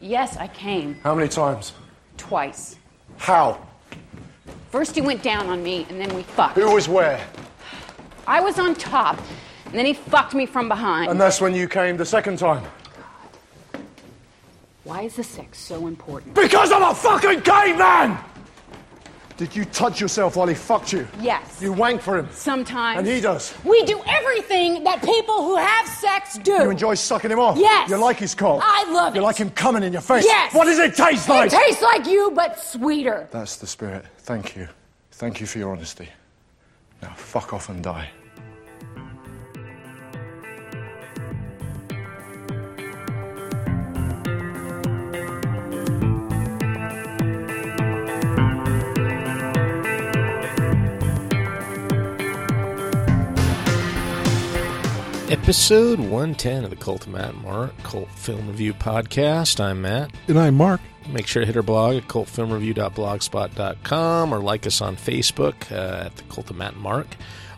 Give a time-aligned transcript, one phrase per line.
[0.00, 0.98] Yes, I came.
[1.02, 1.74] How many times?
[2.16, 2.76] Twice.
[3.18, 3.60] How?
[4.70, 6.56] First, he went down on me, and then we fucked.
[6.56, 7.24] Who was where?
[8.26, 9.20] I was on top,
[9.66, 11.10] and then he fucked me from behind.
[11.10, 12.64] And that's when you came the second time.
[14.84, 16.34] Why is the sex so important?
[16.34, 18.18] Because I'm a fucking caveman!
[19.40, 21.08] Did you touch yourself while he fucked you?
[21.18, 21.62] Yes.
[21.62, 22.28] You wank for him.
[22.30, 22.98] Sometimes.
[22.98, 23.54] And he does.
[23.64, 26.52] We do everything that people who have sex do.
[26.52, 27.56] You enjoy sucking him off?
[27.56, 27.88] Yes.
[27.88, 28.60] You like his cock?
[28.62, 29.24] I love You it.
[29.24, 30.26] like him coming in your face?
[30.26, 30.52] Yes.
[30.52, 31.50] What does it taste like?
[31.50, 33.28] It tastes like you, but sweeter.
[33.30, 34.04] That's the spirit.
[34.18, 34.68] Thank you.
[35.12, 36.10] Thank you for your honesty.
[37.00, 38.10] Now fuck off and die.
[55.30, 59.60] Episode 110 of the Cult of Matt Mark Cult Film Review Podcast.
[59.60, 60.10] I'm Matt.
[60.26, 60.80] And I'm Mark.
[61.08, 66.16] Make sure to hit our blog at cultfilmreview.blogspot.com or like us on Facebook uh, at
[66.16, 67.06] the Cult of Matt and Mark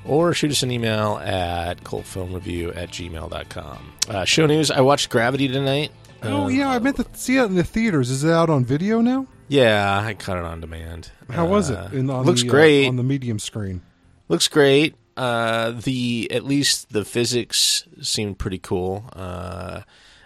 [0.04, 3.92] or shoot us an email at cultfilmreview at gmail.com.
[4.06, 5.92] Uh, show news I watched Gravity tonight.
[6.22, 8.10] Oh, yeah, I meant to see it in the theaters.
[8.10, 9.26] Is it out on video now?
[9.48, 11.10] Yeah, I caught it on demand.
[11.30, 11.96] How was Uh, it?
[11.98, 12.86] In, on looks the, uh, great.
[12.88, 13.80] on the medium screen.
[14.28, 14.94] Looks great.
[15.16, 19.04] Uh, the at least the physics seemed pretty cool.
[19.12, 19.82] Uh,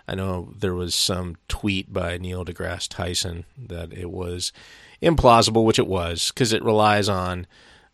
[0.09, 4.53] I know there was some tweet by Neil deGrasse Tyson that it was
[5.03, 7.47] implausible, which it was, because it relies on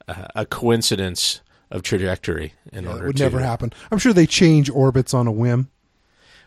[0.07, 3.73] uh, a coincidence of trajectory in That order would to never happen.
[3.91, 5.71] I'm sure they change orbits on a whim.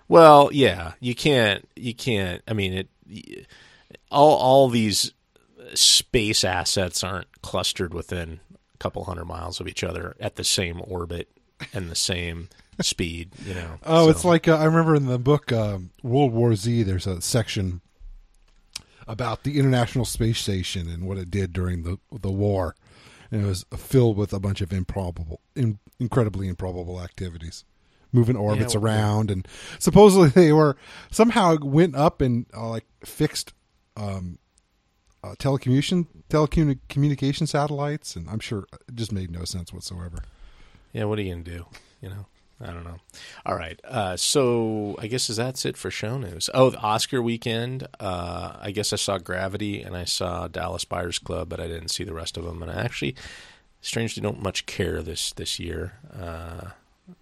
[0.08, 1.68] Well, yeah, you can't.
[1.76, 2.44] You can't.
[2.48, 2.74] I mean,
[3.10, 3.48] it.
[4.12, 5.12] All all these
[5.74, 8.40] space assets aren't clustered within
[8.86, 11.28] couple hundred miles of each other at the same orbit
[11.74, 12.50] and the same
[12.82, 13.32] speed.
[13.44, 13.80] You know.
[13.84, 16.84] Oh, So- it's like uh, I remember in the book um, World War Z.
[16.84, 17.82] There's a section
[19.08, 22.76] about the International Space Station and what it did during the the war,
[23.32, 27.64] and it was filled with a bunch of improbable, in, incredibly improbable activities,
[28.12, 29.48] moving orbits well, around, and
[29.80, 30.78] supposedly they were
[31.10, 33.52] somehow went up and uh, like fixed.
[33.98, 34.38] Um,
[35.26, 40.20] uh, telecommunication telecommunication satellites, and I'm sure it just made no sense whatsoever.
[40.94, 41.66] Yeah, what are you gonna do?
[42.02, 42.26] You know,
[42.62, 42.98] I don't know.
[43.46, 46.50] All right, uh, so I guess is that's it for show news.
[46.54, 47.88] Oh, the Oscar weekend.
[48.00, 51.90] Uh, I guess I saw Gravity and I saw Dallas Buyers Club, but I didn't
[51.90, 52.62] see the rest of them.
[52.62, 53.16] And I actually,
[53.82, 55.94] strangely, don't much care this this year.
[56.18, 56.70] Uh,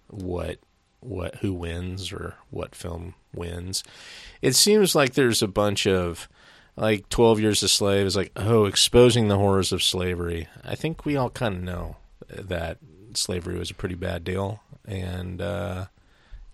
[0.08, 0.58] what
[1.00, 3.82] what who wins or what film wins?
[4.42, 6.28] It seems like there's a bunch of
[6.76, 11.04] like 12 years a slave is like oh exposing the horrors of slavery i think
[11.04, 11.96] we all kind of know
[12.28, 12.78] that
[13.14, 15.86] slavery was a pretty bad deal and uh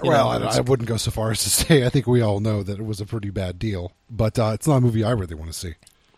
[0.03, 2.41] well, know, I, I wouldn't go so far as to say I think we all
[2.41, 5.11] know that it was a pretty bad deal, but uh, it's not a movie I
[5.11, 5.75] really want to see.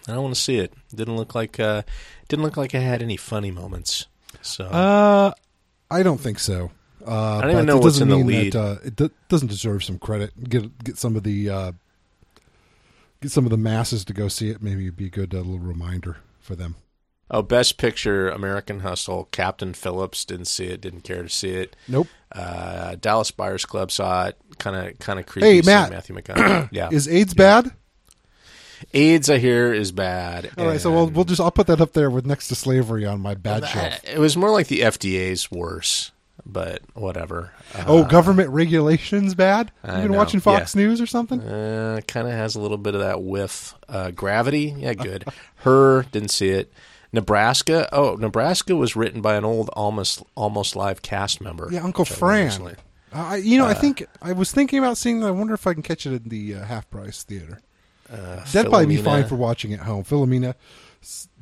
[0.06, 1.82] I don't want to see it didn't look like uh
[2.28, 4.06] didn't look like it had any funny moments
[4.40, 5.32] so Uh,
[5.90, 6.70] I don't think so.
[7.04, 8.52] Uh, don't even know it what's doesn't in the lead.
[8.52, 10.32] That, uh, it do- doesn't deserve some credit.
[10.48, 11.72] Get get some of the uh,
[13.22, 14.62] get some of the masses to go see it.
[14.62, 16.74] Maybe it'd be a good uh, little reminder for them.
[17.30, 21.76] oh best picture american hustle captain phillips didn't see it didn't care to see it
[21.88, 22.08] Nope.
[22.32, 25.90] uh dallas buyers club saw it kind of kind of creepy Hey, Matt.
[25.90, 27.70] matthew mcconaughey yeah Is AIDS bad?
[28.92, 31.92] aids i hear is bad All right, so we'll we'll just I'll put that up
[31.92, 34.00] there with next to slavery on my bad shelf.
[34.04, 36.10] It was more like the FDA's worse,
[36.44, 37.52] but whatever.
[37.74, 39.70] Uh, oh, government regulations bad?
[39.84, 40.82] I You been know, watching Fox yeah.
[40.82, 41.40] News or something?
[41.40, 43.74] uh, kind of has a little bit of that whiff.
[43.88, 45.24] Uh, Gravity, yeah, good.
[45.56, 46.72] Her didn't see it.
[47.12, 51.68] Nebraska, oh, Nebraska was written by an old almost almost live cast member.
[51.70, 52.14] Yeah, Uncle which I
[53.12, 55.20] Uh, you know, I Uh, think I was thinking about seeing.
[55.20, 55.26] that.
[55.26, 57.60] I wonder if I can catch it in the uh, half price theater.
[58.10, 60.04] Uh, That'd probably be fine for watching at home.
[60.04, 60.54] Philomena,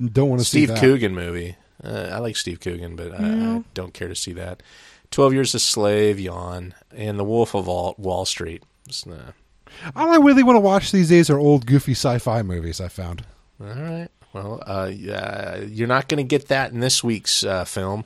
[0.04, 0.78] don't want to see Steve.
[0.78, 1.56] Coogan movie.
[1.82, 3.24] Uh, I like Steve Coogan, but I,
[3.56, 4.62] I don't care to see that.
[5.10, 8.62] Twelve Years a Slave, yawn, and The Wolf of Wall, Wall Street.
[9.08, 9.32] Uh,
[9.96, 12.80] All I really want to watch these days are old, goofy sci-fi movies.
[12.80, 13.24] I found.
[13.60, 14.08] All right.
[14.32, 18.04] Well, uh, you're not going to get that in this week's uh, film.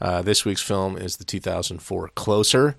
[0.00, 2.76] Uh, this week's film is the 2004 Closer,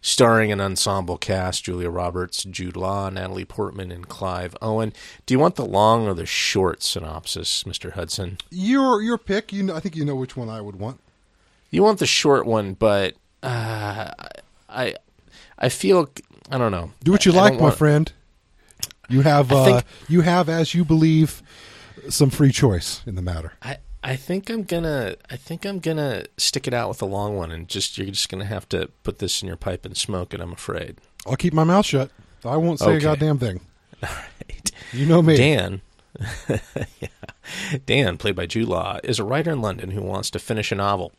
[0.00, 4.92] starring an ensemble cast: Julia Roberts, Jude Law, Natalie Portman, and Clive Owen.
[5.26, 8.38] Do you want the long or the short synopsis, Mister Hudson?
[8.50, 9.52] Your your pick.
[9.52, 11.00] You know, I think you know which one I would want.
[11.70, 14.10] You want the short one, but uh,
[14.68, 14.94] I,
[15.58, 16.08] I feel
[16.50, 16.92] I don't know.
[17.04, 18.12] Do what you I- I like, don't my want- friend.
[19.10, 21.42] You have uh, think- you have, as you believe,
[22.10, 23.52] some free choice in the matter.
[23.62, 27.36] I, I think I'm gonna I think I'm gonna stick it out with the long
[27.36, 30.34] one and just you're just gonna have to put this in your pipe and smoke
[30.34, 30.40] it.
[30.40, 30.96] I'm afraid.
[31.26, 32.10] I'll keep my mouth shut.
[32.44, 33.60] I won't say a goddamn thing.
[34.02, 34.70] right.
[34.92, 35.36] You know me.
[35.36, 35.80] Dan,
[36.48, 37.08] yeah,
[37.86, 40.74] Dan, played by Jude Law, is a writer in London who wants to finish a
[40.76, 41.12] novel,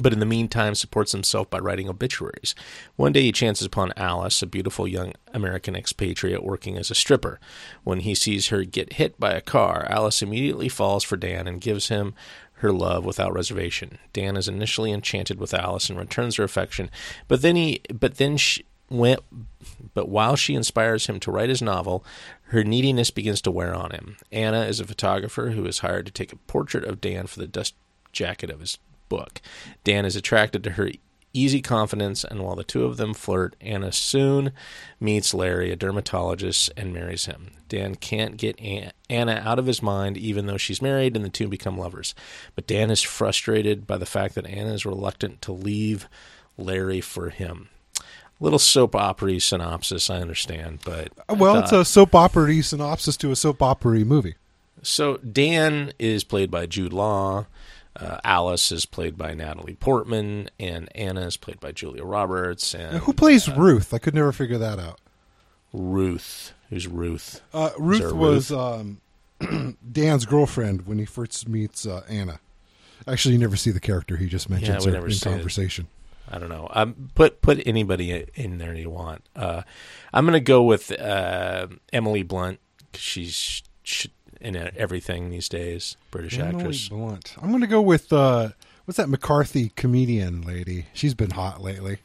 [0.00, 2.54] but in the meantime supports himself by writing obituaries.
[2.96, 7.38] One day he chances upon Alice, a beautiful young American expatriate working as a stripper.
[7.84, 11.60] When he sees her get hit by a car, Alice immediately falls for Dan and
[11.60, 12.14] gives him
[12.54, 13.98] her love without reservation.
[14.12, 16.90] Dan is initially enchanted with Alice and returns her affection,
[17.28, 19.20] but then he, but then she went,
[19.92, 22.04] but while she inspires him to write his novel,
[22.48, 24.16] her neediness begins to wear on him.
[24.32, 27.46] Anna is a photographer who is hired to take a portrait of Dan for the
[27.46, 27.74] dust
[28.12, 29.40] jacket of his book.
[29.84, 30.90] Dan is attracted to her
[31.32, 34.52] easy confidence, and while the two of them flirt, Anna soon
[35.00, 37.50] meets Larry, a dermatologist, and marries him.
[37.68, 38.58] Dan can't get
[39.10, 42.14] Anna out of his mind, even though she's married, and the two become lovers.
[42.54, 46.08] But Dan is frustrated by the fact that Anna is reluctant to leave
[46.56, 47.68] Larry for him.
[48.38, 53.16] Little soap opera synopsis, I understand, but I uh, Well, it's a soap opera synopsis
[53.18, 54.34] to a soap opera movie.
[54.82, 57.46] so Dan is played by Jude Law.
[57.98, 62.74] Uh, Alice is played by Natalie Portman, and Anna is played by Julia Roberts.
[62.74, 63.94] And Who plays Ruth?
[63.94, 65.00] I could never figure that out.
[65.72, 66.52] Ruth?
[66.70, 67.40] Who's Ruth?
[67.52, 69.00] Uh, Ruth was um,
[69.92, 72.40] Dan's girlfriend when he first meets uh, Anna.
[73.06, 74.16] Actually, you never see the character.
[74.16, 75.32] He just mentions we her in see it.
[75.32, 75.88] conversation.
[76.30, 76.68] I don't know.
[76.70, 79.22] Um, put put anybody in there you want.
[79.36, 79.62] Uh,
[80.12, 82.60] I'm gonna go with uh, Emily Blunt
[82.92, 84.06] 'cause she's sh-
[84.44, 85.96] in everything these days.
[86.10, 86.88] British Emily actress.
[86.88, 87.34] Blunt.
[87.40, 88.50] I'm going to go with uh,
[88.84, 90.86] what's that McCarthy comedian lady?
[90.92, 91.98] She's been hot lately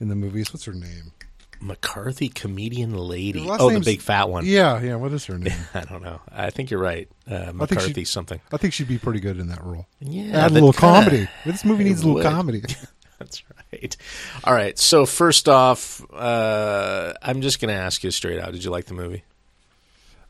[0.00, 0.52] in the movies.
[0.52, 1.12] What's her name?
[1.60, 3.44] McCarthy comedian lady.
[3.48, 4.46] Oh, the big fat one.
[4.46, 4.94] Yeah, yeah.
[4.94, 5.58] What is her name?
[5.74, 6.20] I don't know.
[6.30, 7.08] I think you're right.
[7.28, 8.40] Uh, I McCarthy she- something.
[8.52, 9.86] I think she'd be pretty good in that role.
[10.00, 11.28] Yeah, Add a little kinda- comedy.
[11.44, 12.24] This movie needs a little would.
[12.24, 12.62] comedy.
[13.18, 13.42] That's
[13.72, 13.96] right.
[14.44, 14.78] All right.
[14.78, 18.52] So first off, uh, I'm just going to ask you straight out.
[18.52, 19.24] Did you like the movie?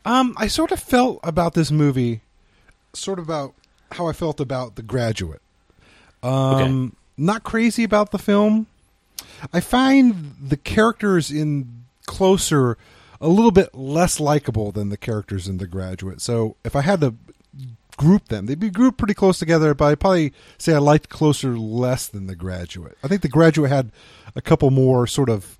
[0.08, 2.22] Um, I sort of felt about this movie,
[2.94, 3.54] sort of about
[3.92, 5.42] how I felt about The Graduate.
[6.22, 8.66] Um, not crazy about the film.
[9.52, 12.78] I find the characters in Closer
[13.20, 16.22] a little bit less likable than the characters in The Graduate.
[16.22, 17.14] So if I had to
[17.98, 19.74] group them, they'd be grouped pretty close together.
[19.74, 22.96] But I'd probably say I liked Closer less than The Graduate.
[23.02, 23.92] I think The Graduate had
[24.34, 25.58] a couple more sort of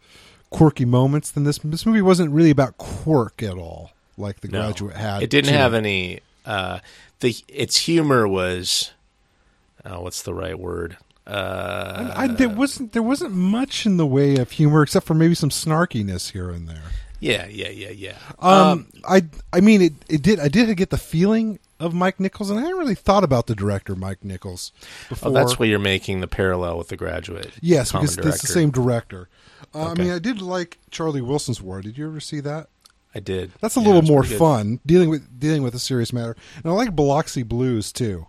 [0.48, 1.58] quirky moments than this.
[1.58, 4.62] This movie wasn't really about quirk at all, like The No.
[4.62, 5.22] Graduate had.
[5.22, 6.20] It didn't to have any.
[6.44, 6.80] Uh,
[7.20, 8.92] the its humor was.
[9.84, 10.96] Oh, what's the right word?
[11.26, 15.34] Uh, I, there wasn't there wasn't much in the way of humor except for maybe
[15.34, 16.80] some snarkiness here and there.
[17.20, 18.16] yeah, yeah, yeah, yeah.
[18.38, 22.48] Um, I I mean it it did I did get the feeling of Mike Nichols
[22.50, 24.72] and I hadn't really thought about the director Mike Nichols
[25.10, 25.30] before.
[25.30, 27.50] oh, that's why you're making the parallel with the graduate.
[27.60, 29.28] yes, common because it's the same director.
[29.74, 29.90] Uh, Okay.
[29.90, 31.82] I mean, I did like Charlie Wilson's War.
[31.82, 32.68] Did you ever see that?
[33.18, 33.50] I did.
[33.60, 36.36] That's a Yeah, little more fun dealing with dealing with a serious matter.
[36.56, 38.26] And I like Biloxi Blues too.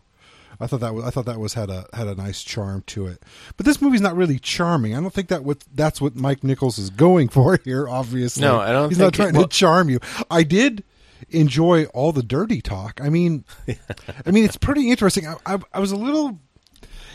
[0.62, 3.08] I thought that was, I thought that was had a had a nice charm to
[3.08, 3.24] it.
[3.56, 4.94] But this movie's not really charming.
[4.96, 7.88] I don't think that what that's what Mike Nichols is going for here.
[7.88, 10.00] Obviously, No, I don't He's not it- trying well- to charm you.
[10.30, 10.84] I did
[11.30, 13.00] enjoy all the dirty talk.
[13.02, 13.46] I mean,
[14.26, 15.28] I mean, it's pretty interesting.
[15.28, 16.40] I, I, I was a little.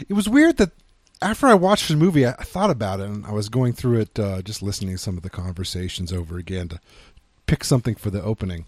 [0.08, 0.72] It was weird that
[1.22, 4.00] after I watched the movie, I, I thought about it and I was going through
[4.00, 6.80] it, uh, just listening to some of the conversations over again to
[7.46, 8.66] pick something for the opening.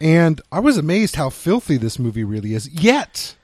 [0.00, 2.68] And I was amazed how filthy this movie really is.
[2.68, 3.36] Yet,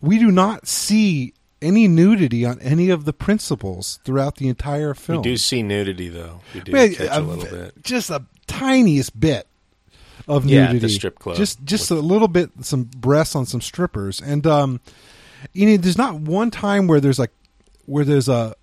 [0.00, 5.18] we do not see any nudity on any of the principals throughout the entire film.
[5.18, 6.40] We do see nudity though.
[6.54, 7.82] We do catch a a little bit.
[7.82, 9.46] Just a tiniest bit
[10.28, 10.94] of Yeah, at the nudity.
[10.94, 11.36] strip club.
[11.36, 14.80] Just just a little bit, some breasts on some strippers, and um,
[15.52, 17.32] you know, there's not one time where there's like
[17.86, 18.54] where there's a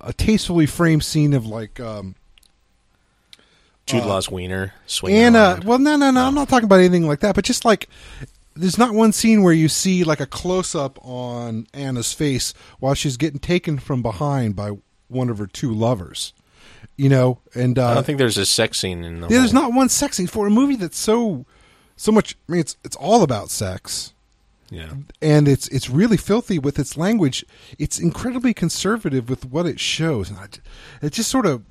[0.00, 2.14] a tastefully framed scene of like um
[3.88, 5.38] Jude uh, Law's wiener swinging Anna.
[5.38, 5.64] around.
[5.64, 6.24] Well, no, no, no.
[6.26, 7.34] I'm not talking about anything like that.
[7.34, 7.88] But just like
[8.54, 12.94] there's not one scene where you see like a close up on Anna's face while
[12.94, 14.72] she's getting taken from behind by
[15.08, 16.32] one of her two lovers.
[16.96, 19.28] You know, and uh, I don't think there's a sex scene in the.
[19.28, 21.46] yeah, there's not one sex scene for a movie that's so
[21.96, 22.36] so much.
[22.48, 24.12] I mean, it's it's all about sex,
[24.70, 24.94] Yeah.
[25.22, 27.44] and it's it's really filthy with its language.
[27.78, 30.46] It's incredibly conservative with what it shows, and I,
[31.00, 31.62] it just sort of.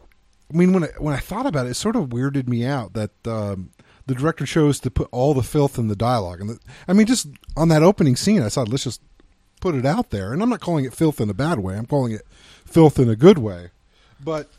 [0.53, 2.93] I mean, when I, when I thought about it, it sort of weirded me out
[2.93, 3.71] that um,
[4.05, 6.39] the director chose to put all the filth in the dialogue.
[6.39, 9.01] And the, I mean, just on that opening scene, I thought let's just
[9.59, 10.31] put it out there.
[10.31, 11.75] And I'm not calling it filth in a bad way.
[11.75, 12.21] I'm calling it
[12.65, 13.71] filth in a good way.
[14.23, 14.49] But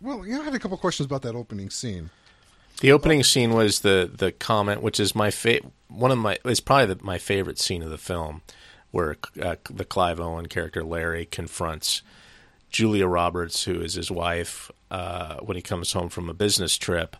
[0.00, 2.10] well, you know, I had a couple questions about that opening scene.
[2.80, 6.60] The opening scene was the the comment, which is my fa- one of my is
[6.60, 8.40] probably the, my favorite scene of the film,
[8.90, 12.00] where uh, the Clive Owen character Larry confronts
[12.70, 17.16] Julia Roberts, who is his wife, uh, when he comes home from a business trip.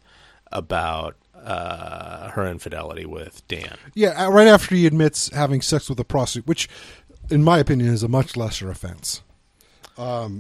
[0.52, 3.76] about uh, her infidelity with Dan.
[3.94, 6.68] Yeah, uh, right after he admits having sex with a prostitute, which,
[7.30, 9.22] in my opinion, is a much lesser offense.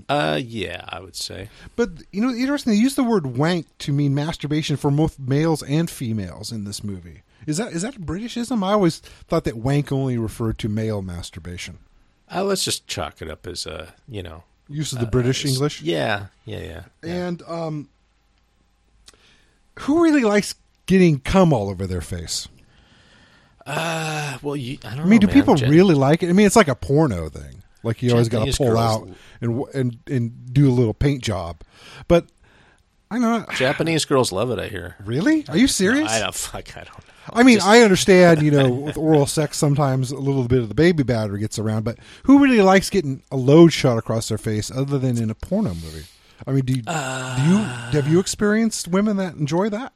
[0.08, 1.48] Uh, yeah, I would say.
[1.76, 2.72] But you know, interesting.
[2.72, 6.82] They use the word "wank" to mean masturbation for both males and females in this
[6.84, 7.22] movie.
[7.46, 8.62] Is that is that Britishism?
[8.64, 11.78] I always thought that "wank" only referred to male masturbation.
[12.34, 15.82] Uh, let's just chalk it up as a you know Use of the British English.
[15.82, 16.82] Yeah, yeah, yeah.
[17.02, 17.88] And um,
[19.80, 20.54] who really likes
[20.86, 22.48] getting cum all over their face?
[23.66, 25.58] Uh, well, you, I don't I mean, know, do people man.
[25.58, 26.28] Jen- really like it?
[26.30, 27.62] I mean, it's like a porno thing.
[27.82, 29.08] Like you always got to pull out
[29.40, 31.62] and and and do a little paint job.
[32.08, 32.26] But
[33.10, 33.44] I know.
[33.56, 34.58] Japanese girls love it.
[34.58, 34.96] I hear.
[35.04, 35.44] Really?
[35.48, 36.10] Are you serious?
[36.10, 36.34] I don't.
[36.34, 37.04] Fuck, I don't know.
[37.32, 40.68] I mean, Just- I understand, you know, with oral sex, sometimes a little bit of
[40.68, 44.38] the baby batter gets around, but who really likes getting a load shot across their
[44.38, 46.06] face other than in a porno movie?
[46.46, 47.58] I mean, do you, do you
[47.92, 49.92] have you experienced women that enjoy that?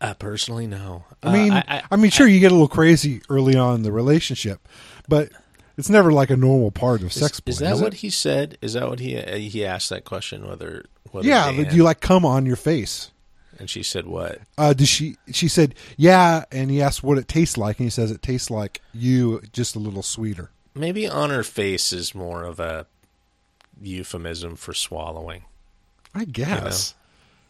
[0.00, 1.04] Uh, personally, no.
[1.22, 3.92] I mean, Uh, I, mean, sure, you get a little crazy early on in the
[3.92, 4.66] relationship,
[5.08, 5.30] but
[5.76, 7.32] it's never like a normal part of sex.
[7.46, 7.82] Is, is play, that it?
[7.82, 8.56] what he said?
[8.62, 10.48] Is that what he uh, he asked that question?
[10.48, 10.86] Whether
[11.22, 13.10] Yeah, do you like come on your face?
[13.58, 14.40] and she said what?
[14.56, 15.16] Uh, does she?
[15.32, 18.50] She said, "Yeah," and he asked what it tastes like, and he says it tastes
[18.50, 20.50] like you, just a little sweeter.
[20.74, 22.86] Maybe on her face is more of a
[23.80, 25.44] euphemism for swallowing.
[26.14, 26.94] I guess.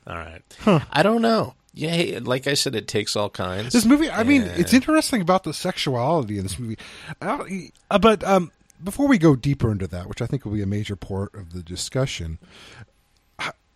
[0.07, 0.19] You know?
[0.19, 0.87] All right.
[0.93, 1.55] I don't know.
[1.73, 3.73] Yeah, like I said, it takes all kinds.
[3.73, 6.79] This movie, I mean, And- it's interesting about the sexuality in this movie.
[7.23, 7.45] Uh,
[8.01, 8.51] but um,
[8.83, 11.53] before we go deeper into that, which I think will be a major part of
[11.53, 12.39] the discussion,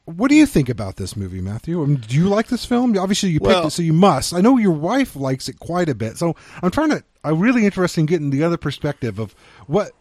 [0.07, 1.83] what do you think about this movie, Matthew?
[1.83, 2.97] I mean, do you like this film?
[2.99, 4.35] Obviously, you picked Well- it, so you must.
[4.35, 7.03] I know your wife likes it quite a bit, so I'm trying to.
[7.23, 9.35] I'm really interested in getting the other perspective of
[9.67, 9.93] what.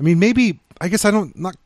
[0.00, 1.56] I mean, maybe I guess I don't not.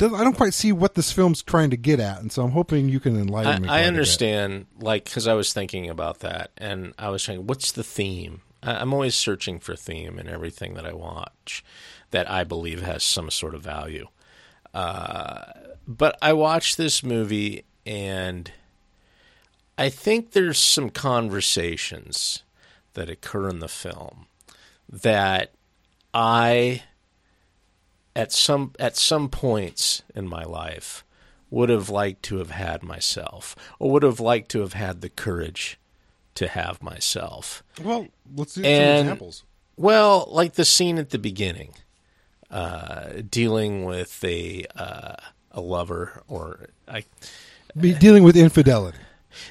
[0.00, 2.88] I don't quite see what this film's trying to get at, and so I'm hoping
[2.88, 3.68] you can enlighten me.
[3.68, 7.70] I, I understand, like, because I was thinking about that, and I was trying, what's
[7.70, 8.40] the theme?
[8.60, 11.62] I, I'm always searching for theme in everything that I watch
[12.10, 14.08] that I believe has some sort of value.
[14.72, 15.44] Uh,
[15.86, 18.50] but I watched this movie, and
[19.76, 22.42] I think there's some conversations
[22.94, 24.26] that occur in the film
[24.88, 25.52] that
[26.12, 26.82] I
[28.16, 31.04] at some at some points in my life
[31.50, 35.08] would have liked to have had myself or would have liked to have had the
[35.08, 35.78] courage
[36.36, 39.44] to have myself Well, let's do some And- examples.
[39.76, 41.74] well like the scene at the beginning
[42.50, 45.16] uh, dealing with a uh,
[45.54, 47.04] a lover or I,
[47.78, 48.98] Be dealing with infidelity.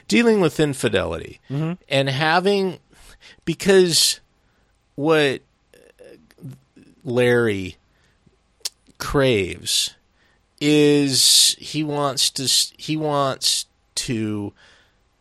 [0.07, 1.39] dealing with infidelity.
[1.49, 1.73] Mm-hmm.
[1.89, 2.79] And having
[3.45, 4.19] because
[4.95, 5.41] what
[7.03, 7.77] Larry
[8.97, 9.95] craves
[10.61, 14.53] is he wants to he wants to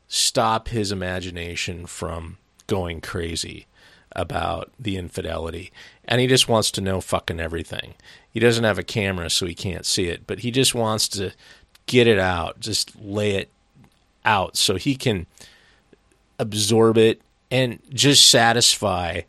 [0.09, 2.37] stop his imagination from
[2.67, 3.67] going crazy
[4.15, 5.73] about the infidelity
[6.05, 7.95] and he just wants to know fucking everything.
[8.31, 11.33] He doesn't have a camera so he can't see it, but he just wants to
[11.87, 13.51] get it out, just lay it
[14.25, 15.27] out so he can
[16.39, 19.21] absorb it and just satisfy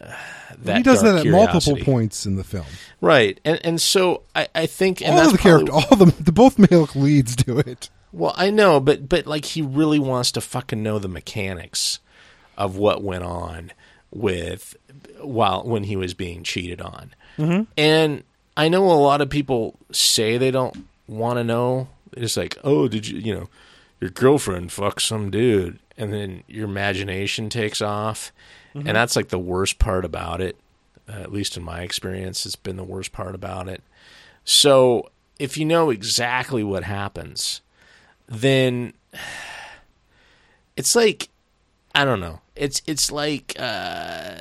[0.00, 0.12] uh,
[0.58, 2.66] that he does that at multiple points in the film.
[3.00, 6.32] right and and so i i think and all the probably- character, all the, the
[6.32, 7.88] both male leads do it.
[8.12, 12.00] well i know but but like he really wants to fucking know the mechanics
[12.58, 13.72] of what went on
[14.12, 14.76] with
[15.20, 17.14] while when he was being cheated on.
[17.38, 17.62] Mm-hmm.
[17.78, 18.22] and
[18.58, 20.76] i know a lot of people say they don't
[21.08, 21.88] want to know.
[22.12, 23.48] It's like oh did you you know
[24.00, 25.78] your girlfriend fucked some dude.
[25.96, 28.32] And then your imagination takes off.
[28.74, 28.88] Mm-hmm.
[28.88, 30.56] and that's like the worst part about it.
[31.08, 33.82] Uh, at least in my experience it's been the worst part about it.
[34.44, 37.60] So if you know exactly what happens
[38.28, 38.92] then
[40.76, 41.28] it's like
[41.94, 42.40] I don't know.
[42.56, 44.36] It's it's like uh,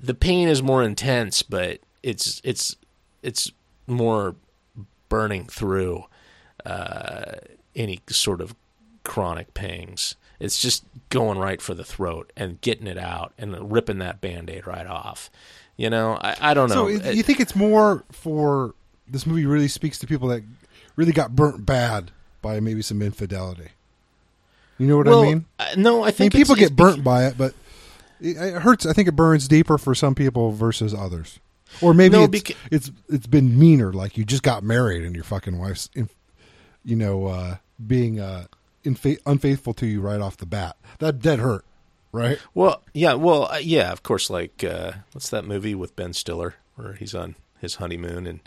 [0.00, 2.76] the pain is more intense, but it's it's
[3.22, 3.50] it's
[3.86, 4.36] more
[5.08, 6.04] burning through
[6.64, 7.32] uh,
[7.74, 8.54] any sort of
[9.04, 10.14] chronic pangs.
[10.38, 14.66] It's just going right for the throat and getting it out and ripping that band-aid
[14.66, 15.30] right off.
[15.76, 16.96] You know, I, I don't know.
[16.96, 18.74] So you think it's more for
[19.08, 20.42] this movie really speaks to people that
[20.96, 22.10] really got burnt bad
[22.42, 23.70] by maybe some infidelity.
[24.78, 25.44] You know what well, I mean?
[25.58, 27.54] uh, no, I I mean, think people get burnt by it, but
[28.20, 28.86] it, it hurts.
[28.86, 31.40] I think it burns deeper for some people versus others,
[31.80, 33.92] or maybe No, it's, beca- it's it's been meaner.
[33.92, 36.08] Like you just got married and your fucking wife's, in,
[36.84, 38.46] you know, uh, being uh,
[38.84, 40.76] infa- unfaithful to you right off the bat.
[41.00, 41.64] That that hurt,
[42.12, 42.38] right?
[42.54, 44.30] Well, yeah, well, uh, yeah, of course.
[44.30, 48.40] Like, uh, what's that movie with Ben Stiller where he's on his honeymoon and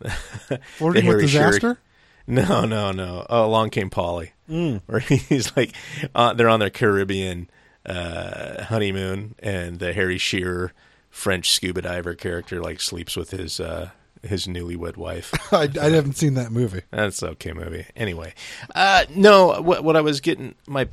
[0.76, 1.78] Flirting with disaster.
[2.26, 3.26] No, no, no.
[3.28, 4.32] Oh, along came Polly.
[4.86, 5.74] where he's like,
[6.14, 7.48] uh, they're on their Caribbean
[7.86, 10.72] uh, honeymoon, and the Harry Shearer
[11.10, 13.90] French scuba diver character like sleeps with his uh,
[14.22, 15.32] his newlywed wife.
[15.52, 16.82] I, I haven't seen that movie.
[16.90, 17.86] That's okay movie.
[17.96, 18.34] Anyway,
[18.74, 20.88] uh, no, what what I was getting my,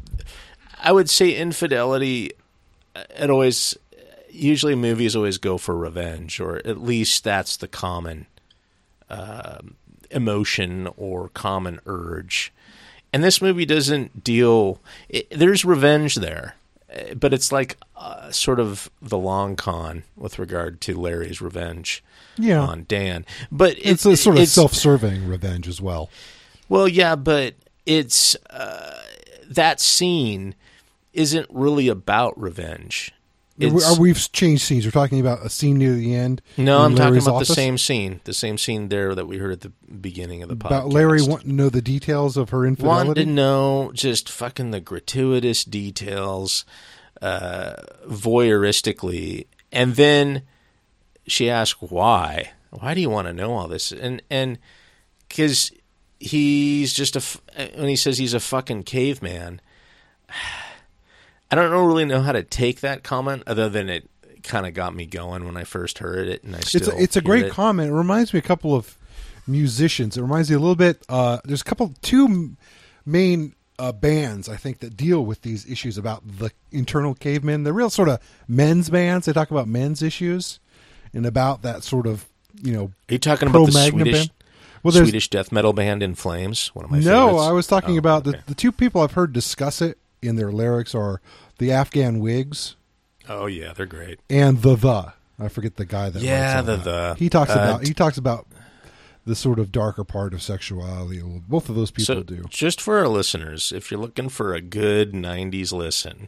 [0.82, 2.32] I would say infidelity.
[2.96, 3.78] uh, It always,
[4.32, 8.26] usually movies always go for revenge, or at least that's the common
[9.10, 9.76] um,
[10.12, 12.52] emotion or common urge.
[13.12, 14.80] And this movie doesn't deal.
[15.10, 16.56] It, there's revenge there,
[16.94, 22.04] uh, but it's like uh, sort of the long con with regard to Larry's revenge
[22.38, 22.62] Yeah.
[22.62, 23.26] on Dan.
[23.52, 26.10] But It's a sort of self-serving revenge as well.
[26.68, 29.02] well, yeah, but it's uh,
[29.50, 30.54] that scene
[31.14, 33.12] isn't really about revenge.
[33.62, 34.86] Are we've changed scenes?
[34.86, 36.42] We're talking about a scene near the end.
[36.58, 37.50] no, I'm talking about office?
[37.50, 40.56] the same scene, the same scene there that we heard at the beginning of the
[40.56, 40.68] podcast.
[40.68, 43.26] About Larry wanting to know the details of her wanted infidelity.
[43.26, 46.64] to know just fucking the gratuitous details,
[47.22, 47.74] uh,
[48.08, 50.44] voyeuristically, and then
[51.28, 52.52] she asked why.
[52.72, 53.92] Why do you want to know all this?
[53.92, 54.58] And and
[55.28, 55.72] because
[56.20, 57.42] he's just a f-
[57.76, 59.60] when he says he's a fucking caveman.
[61.52, 64.10] I don't really know how to take that comment, other than it
[64.44, 67.02] kind of got me going when I first heard it, and I still it's a,
[67.04, 67.52] it's a great it.
[67.52, 67.90] comment.
[67.90, 68.98] It reminds me a couple of
[69.48, 70.18] musicians.
[70.18, 71.04] It reminds me a little bit.
[71.10, 72.56] Uh, there's a couple two
[73.06, 77.64] main uh, bands I think that deal with these issues about the internal cavemen.
[77.64, 79.26] They're real sort of men's bands.
[79.26, 80.60] They talk about men's issues
[81.14, 82.26] and about that sort of
[82.62, 82.86] you know.
[83.10, 84.32] Are you talking about the Swedish band?
[84.84, 86.70] Well, there's- Swedish death metal band In Flames?
[86.74, 87.44] One of my no, favorites.
[87.48, 88.38] I was talking Oh, about okay.
[88.40, 91.22] the the two people I've heard discuss it in their lyrics are
[91.58, 92.76] the Afghan Whigs
[93.28, 94.20] Oh yeah, they're great.
[94.30, 95.14] and the the.
[95.42, 96.22] I forget the guy that.
[96.22, 96.84] Yeah, the that.
[96.84, 97.16] The.
[97.20, 98.48] He talks Uh, about he talks about
[99.26, 101.22] the sort of darker part of sexuality.
[101.48, 102.44] Both of those people so, do.
[102.50, 106.28] just for our listeners, if you're looking for a good '90s listen,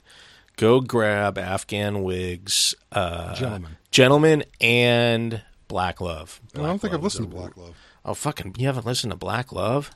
[0.57, 3.77] go grab Afghan Whigs, uh, Gentlemen.
[3.89, 6.39] Gentlemen, and Black Love.
[6.55, 7.75] I don't think I've listened to Black Love.
[8.05, 8.55] Oh fucking!
[8.59, 9.92] You haven't listened to Black Love?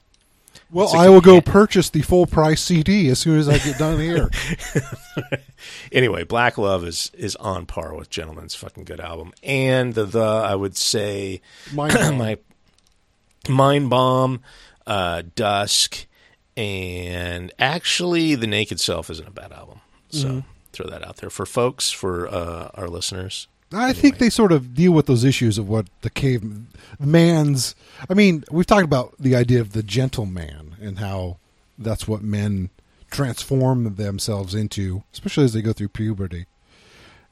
[0.72, 4.00] Well, I will go purchase the full price CD as soon as I get done
[4.00, 4.30] here.
[5.91, 10.24] Anyway, Black Love is is on par with Gentleman's fucking good album, and the the
[10.24, 11.41] I would say
[11.74, 12.18] Mind Bomb.
[12.18, 12.38] my
[13.50, 14.41] Mind Bomb,
[14.86, 16.06] uh, Dusk,
[16.58, 19.82] and actually the Naked Self isn't a bad album.
[20.10, 20.39] So Mm-hmm.
[20.72, 23.48] throw that out there for folks, for uh, our listeners.
[23.73, 26.43] I think they sort of deal with those issues of what the cave
[26.99, 27.75] man's.
[28.10, 31.38] I mean, we've talked about the idea of the gentleman and how
[31.78, 32.69] that's what men
[33.12, 36.45] transform themselves into, especially as they go through puberty.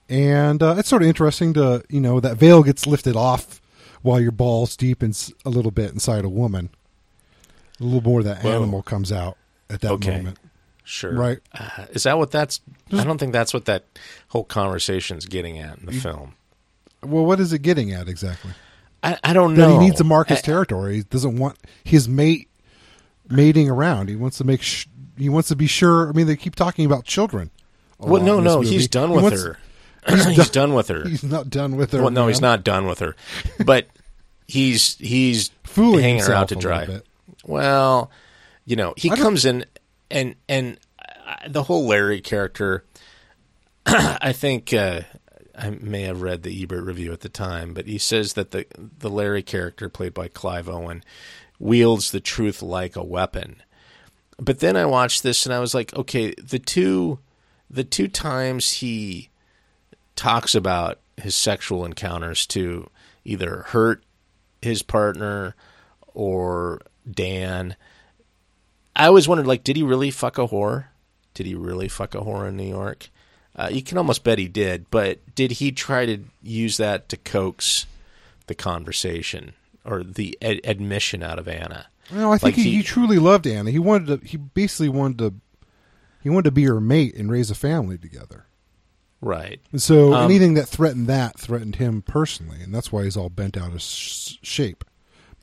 [0.09, 3.61] And uh, it's sort of interesting to you know that veil gets lifted off
[4.01, 6.69] while your balls deep a little bit inside a woman.
[7.79, 8.51] A little more of that Whoa.
[8.51, 9.37] animal comes out
[9.69, 10.17] at that Okay.
[10.17, 10.37] moment.
[10.85, 11.39] Sure, Right.
[11.57, 12.59] Uh, is that what that's?
[12.91, 13.85] I don't think that's what that
[14.27, 16.33] whole conversation's getting at in the film.
[17.01, 18.51] Well, what is it getting at exactly?
[19.01, 19.79] I, I don't that know.
[19.79, 20.95] he needs to mark his I- territory.
[20.97, 22.49] He doesn't want his mate
[23.29, 24.09] mating around.
[24.09, 26.09] He wants to make sh- he wants to be sure.
[26.09, 27.49] I mean, they keep talking about children.
[27.99, 28.69] Well, no, no, movie.
[28.71, 29.57] he's done He with wants- her.
[30.09, 31.07] he's He's, done- done with her.
[31.07, 32.01] He's not done with her.
[32.01, 33.15] Well, no, he's not done with her,
[33.65, 33.87] but
[34.47, 37.01] he's he's Fooling hanging her out to dry.
[37.45, 38.11] Well,
[38.65, 39.65] you know, he I comes in
[40.13, 42.85] and and uh, the whole Larry character.
[43.85, 45.01] I think uh,
[45.57, 48.65] I may have read the Ebert review at the time, but he says that the
[48.77, 51.03] the Larry character played by Clive Owen
[51.59, 53.61] wields the truth like a weapon.
[54.37, 57.19] But then I watched this and I was like, okay, the two
[57.69, 59.29] the two times he
[60.15, 62.89] talks about his sexual encounters to
[63.25, 64.03] either hurt
[64.61, 65.55] his partner
[66.13, 67.75] or Dan.
[68.95, 70.85] I always wondered, like, did he really fuck a whore?
[71.33, 73.09] Did he really fuck a whore in New York?
[73.55, 77.17] Uh, you can almost bet he did, but did he try to use that to
[77.17, 77.85] coax
[78.47, 79.53] the conversation
[79.85, 81.87] or the ad- admission out of Anna?
[82.11, 83.71] No, I think Like he, he- he truly loved Anna.
[83.71, 84.27] He wanted to.
[84.27, 85.33] He basically wanted to.
[86.21, 88.45] He wanted to be her mate and raise a family together.
[89.21, 89.59] Right.
[89.71, 93.29] And so Um, anything that threatened that threatened him personally, and that's why he's all
[93.29, 94.83] bent out of sh- shape.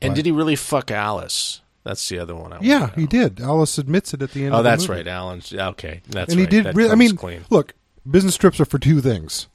[0.01, 1.61] And But- did he really fuck Alice?
[1.83, 2.53] That's the other one.
[2.53, 3.39] I Yeah, he did.
[3.39, 4.53] Alice admits it at the end.
[4.53, 6.01] Oh, of the that's right, Alan's okay.
[6.09, 6.65] That's and he did.
[6.65, 7.45] That Re- I mean, clean.
[7.49, 7.73] look,
[8.09, 9.47] business trips are for two things: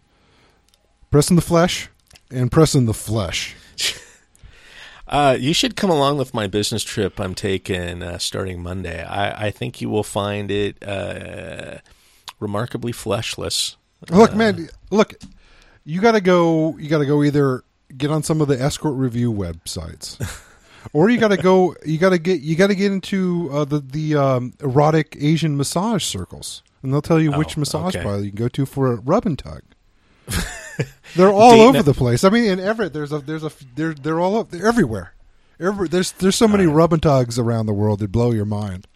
[1.10, 1.88] pressing the flesh
[2.30, 3.54] and pressing the flesh.
[5.08, 9.04] Uh, you should come along with my business trip I'm taking uh, starting Monday.
[9.04, 11.78] I, I think you will find it uh,
[12.40, 13.76] remarkably fleshless.
[14.10, 15.14] Look, man, look,
[15.84, 16.76] you got to go.
[16.76, 17.62] You got to go either
[17.96, 20.18] get on some of the escort review websites,
[20.92, 21.74] or you got to go.
[21.84, 22.40] You got to get.
[22.40, 27.02] You got to get into uh, the the um, erotic Asian massage circles, and they'll
[27.02, 28.02] tell you which Oh, massage okay.
[28.04, 29.62] parlor you can go to for a rub and tug.
[31.16, 32.24] they're all Date over the place.
[32.24, 35.12] I mean, in Everett, there's a there's a they're they're all up, they're everywhere.
[35.58, 38.86] Every, there's there's so many rub and tugs around the world that blow your mind.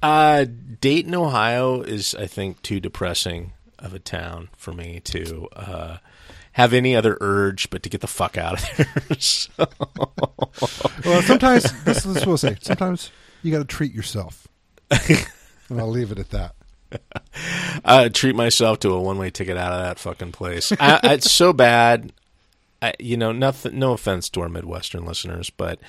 [0.00, 0.46] Uh,
[0.80, 5.96] Dayton, Ohio is, I think, too depressing of a town for me to uh,
[6.58, 9.16] have any other urge but to get the fuck out of there.
[9.18, 9.50] so,
[11.04, 12.56] Well, sometimes this, this is what I'll say.
[12.60, 13.10] Sometimes
[13.42, 14.46] you got to treat yourself,
[14.90, 16.54] and I'll leave it at that.
[17.84, 20.72] I treat myself to a one way ticket out of that fucking place.
[20.72, 22.12] I, I- it's so bad.
[22.82, 23.78] I, you know, nothing.
[23.78, 25.80] No offense to our Midwestern listeners, but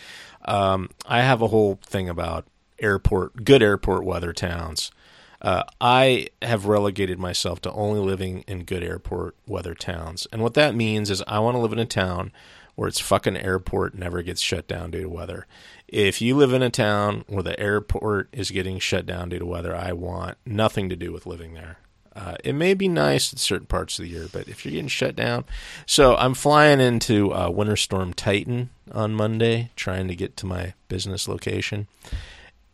[0.45, 2.45] um, I have a whole thing about
[2.79, 4.91] airport, good airport weather towns.
[5.41, 10.53] Uh, I have relegated myself to only living in good airport weather towns, and what
[10.55, 12.31] that means is I want to live in a town
[12.75, 15.45] where its fucking airport never gets shut down due to weather.
[15.87, 19.45] If you live in a town where the airport is getting shut down due to
[19.45, 21.79] weather, I want nothing to do with living there.
[22.15, 24.87] Uh, it may be nice at certain parts of the year, but if you're getting
[24.87, 25.45] shut down,
[25.85, 30.73] so I'm flying into uh, Winter Storm Titan on Monday, trying to get to my
[30.87, 31.87] business location,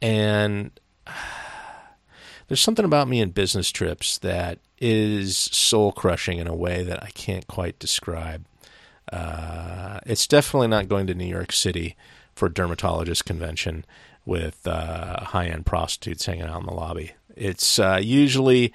[0.02, 0.72] and
[2.48, 7.02] there's something about me in business trips that is soul crushing in a way that
[7.02, 8.46] I can't quite describe.
[9.12, 11.96] Uh, it's definitely not going to New York City
[12.34, 13.86] for a dermatologist convention
[14.26, 17.12] with uh, high end prostitutes hanging out in the lobby.
[17.36, 18.74] It's uh, usually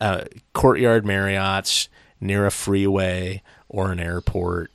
[0.00, 1.88] uh, courtyard Marriott's
[2.20, 4.70] near a freeway or an airport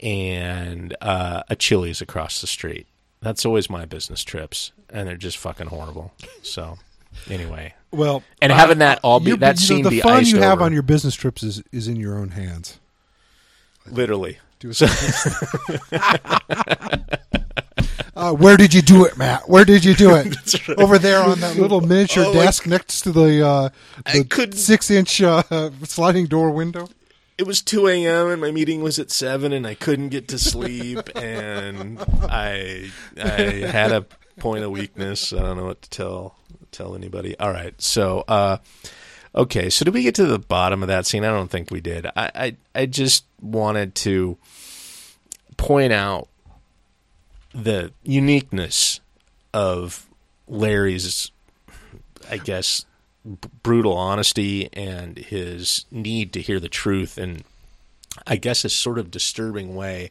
[0.00, 2.86] and uh, a Chili's across the street.
[3.20, 6.12] That's always my business trips, and they're just fucking horrible.
[6.42, 6.78] So,
[7.28, 10.18] anyway, Well, and having that all be you- that you know, scene the be fun
[10.18, 12.78] iced you have over, on your business trips is is in your own hands.
[13.90, 14.38] literally.
[14.58, 14.82] Do it.
[18.16, 19.48] uh, where did you do it, Matt?
[19.48, 20.34] Where did you do it?
[20.78, 23.68] Over there on that little miniature Oh, I- desk next to the, uh,
[24.06, 25.42] I the couldn't- six-inch uh,
[25.84, 26.88] sliding door window.
[27.36, 28.28] it was 2 a.m.
[28.28, 32.90] and my meeting was at 7 and I couldn't get to sleep and I
[33.22, 34.06] I had a
[34.38, 35.34] point of weakness.
[35.34, 36.36] I don't know what to tell
[36.72, 37.38] tell anybody.
[37.38, 37.80] All right.
[37.80, 38.58] So uh
[39.34, 41.24] okay, so did we get to the bottom of that scene?
[41.24, 42.06] I don't think we did.
[42.06, 44.38] I I, I just wanted to
[45.56, 46.28] point out
[47.54, 49.00] the uniqueness
[49.54, 50.06] of
[50.48, 51.30] Larry's
[52.30, 52.84] I guess
[53.24, 57.44] b- brutal honesty and his need to hear the truth and
[58.26, 60.10] I guess a sort of disturbing way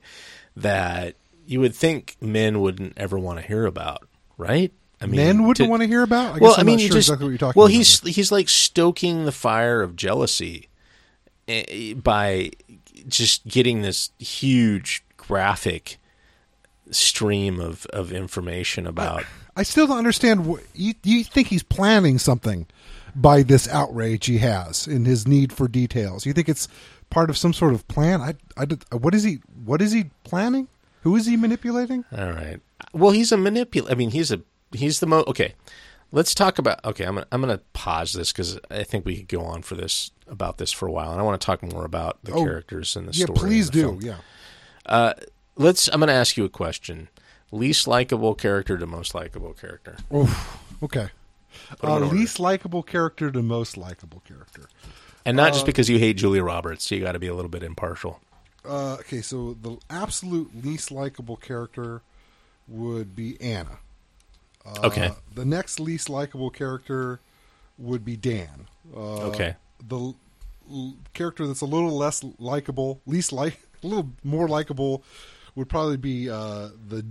[0.56, 1.15] that
[1.46, 4.72] you would think men wouldn't ever want to hear about, right?
[5.01, 6.31] I Men wouldn't to- want to hear about.
[6.31, 7.75] I guess well, I'm I mean, sure just, exactly what you're talking well, about.
[7.75, 10.69] he's he's like stoking the fire of jealousy
[11.47, 12.51] eh, by
[13.08, 15.97] just getting this huge graphic
[16.91, 19.23] stream of, of information about
[19.55, 20.45] I still don't understand.
[20.45, 22.67] What, you, you think he's planning something
[23.15, 26.25] by this outrage he has in his need for details?
[26.25, 26.67] You think it's
[27.10, 28.21] part of some sort of plan?
[28.21, 29.39] I, I, what is he?
[29.63, 30.67] What is he planning?
[31.03, 32.03] Who is he manipulating?
[32.17, 32.60] All right.
[32.91, 33.89] Well, he's a manipul.
[33.89, 34.41] I mean, he's a
[34.76, 35.28] he's the most.
[35.28, 35.54] Okay,
[36.12, 36.84] let's talk about.
[36.86, 39.62] Okay, I'm gonna, I'm going to pause this because I think we could go on
[39.62, 42.34] for this about this for a while, and I want to talk more about the
[42.34, 43.38] Oh, characters and the Yeah, story.
[43.40, 44.00] please do.
[44.00, 44.02] film.
[44.02, 45.14] Yeah.
[45.58, 45.88] Let's.
[45.88, 47.10] I'm going to ask you a question.
[47.52, 49.96] Least likable character to most likable character.
[50.14, 50.58] Oof.
[50.84, 51.08] Okay.
[51.82, 54.68] Uh, least likable character to most likable character.
[55.26, 56.92] and not uh, just because you hate Julia Roberts.
[56.92, 58.20] You got to be a little bit impartial.
[58.68, 62.02] Uh, okay, so the absolute least likable character
[62.68, 63.78] would be Anna.
[64.65, 65.12] Uh, Okay.
[65.34, 67.19] The next least likable character
[67.78, 68.67] would be Dan.
[68.95, 69.56] Uh, Okay.
[69.88, 70.15] The l-
[70.71, 75.04] l- character that's a little less likable, least like, a little more likable,
[75.56, 77.06] would probably be uh, the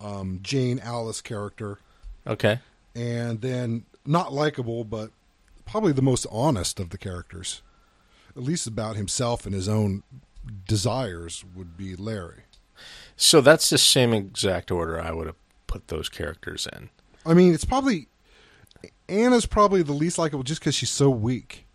[0.00, 1.78] um, Jane Alice character,
[2.26, 2.58] Okay.
[2.94, 5.10] and then not likable, but
[5.66, 7.60] probably the most honest of the characters,
[8.34, 10.02] at least about himself and his own
[10.66, 12.44] desires, would be Larry.
[13.16, 15.36] So that's the same exact order I would have
[15.70, 16.90] put those characters in.
[17.24, 18.08] I mean, it's probably
[19.08, 21.66] Anna's probably the least likable just because she's so weak.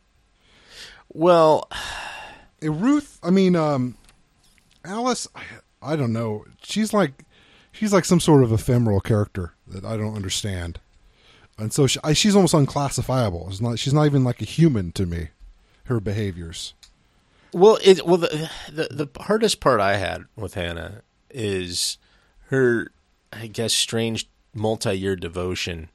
[1.13, 1.69] Well,
[2.61, 3.95] And Ruth, I mean, um,
[4.83, 5.43] Alice, I,
[5.81, 6.45] I don't know.
[6.61, 7.23] She's like
[7.71, 10.79] she's like some sort of ephemeral character that I don't understand,
[11.57, 13.47] and so she, I, she's almost unclassifiable.
[13.49, 13.79] It's not.
[13.79, 15.29] She's not even like a human to me.
[15.85, 16.73] Her behaviors.
[17.53, 21.97] Well, it well the, the the hardest part I had with Hannah is
[22.49, 22.91] her,
[23.35, 25.89] I guess, strange multi-year devotion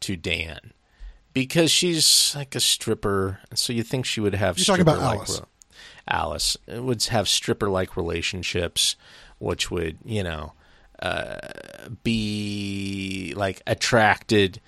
[0.00, 0.72] to Dan,
[1.32, 4.58] because she's like a stripper, so you think she would have.
[4.58, 5.42] You're talking about Alice.
[6.08, 8.96] Alice would have stripper-like relationships,
[9.38, 10.52] which would you know.
[11.00, 11.36] uh,
[12.02, 14.60] be like attracted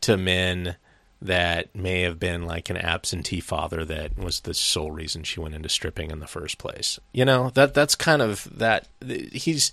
[0.00, 0.76] to men
[1.20, 5.54] that may have been like an absentee father that was the sole reason she went
[5.54, 6.98] into stripping in the first place.
[7.12, 8.88] You know, that that's kind of that
[9.32, 9.72] he's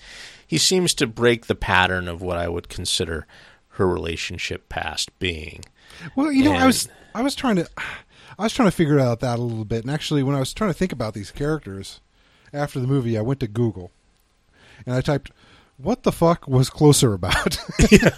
[0.53, 3.25] he seems to break the pattern of what I would consider
[3.69, 5.63] her relationship past being.
[6.15, 7.67] Well, you know, I was I was trying to
[8.37, 10.53] I was trying to figure out that a little bit, and actually, when I was
[10.53, 12.01] trying to think about these characters
[12.53, 13.89] after the movie, I went to Google
[14.85, 15.31] and I typed,
[15.77, 18.11] "What the fuck was Closer about?" and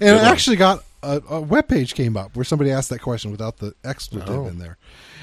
[0.00, 3.58] it actually got a, a web page came up where somebody asked that question without
[3.58, 4.46] the expletive Oh.
[4.46, 4.78] in there,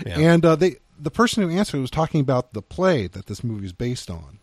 [0.06, 0.19] Yeah.
[0.19, 3.65] and uh, they the person who answered was talking about the play that this movie
[3.65, 4.38] is based on.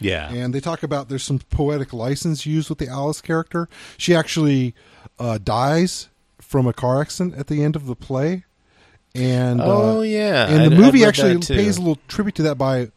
[0.00, 0.30] Yeah.
[0.32, 3.68] And they talk about there's some poetic license used with the Alice character.
[3.96, 4.74] She actually
[5.18, 6.08] uh, dies
[6.40, 8.44] from a car accident at the end of the play.
[9.14, 10.46] And Oh, uh, yeah.
[10.48, 12.90] and the I'd movie read actually pays a little tribute to that by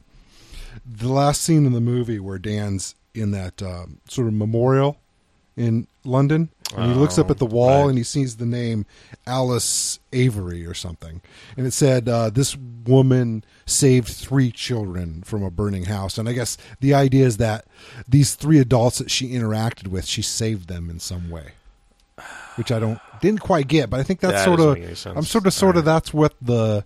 [0.85, 4.97] the last scene in the movie where Dan's in that um, sort of memorial
[5.57, 7.89] in London, and he looks up at the wall right.
[7.89, 8.85] and he sees the name
[9.27, 11.21] Alice Avery or something,
[11.57, 16.33] and it said uh, this woman saved three children from a burning house, and I
[16.33, 17.65] guess the idea is that
[18.07, 21.51] these three adults that she interacted with, she saved them in some way,
[22.55, 25.17] which I don't didn't quite get, but I think that's That sort of.
[25.17, 26.83] I'm sort of sort of that's what the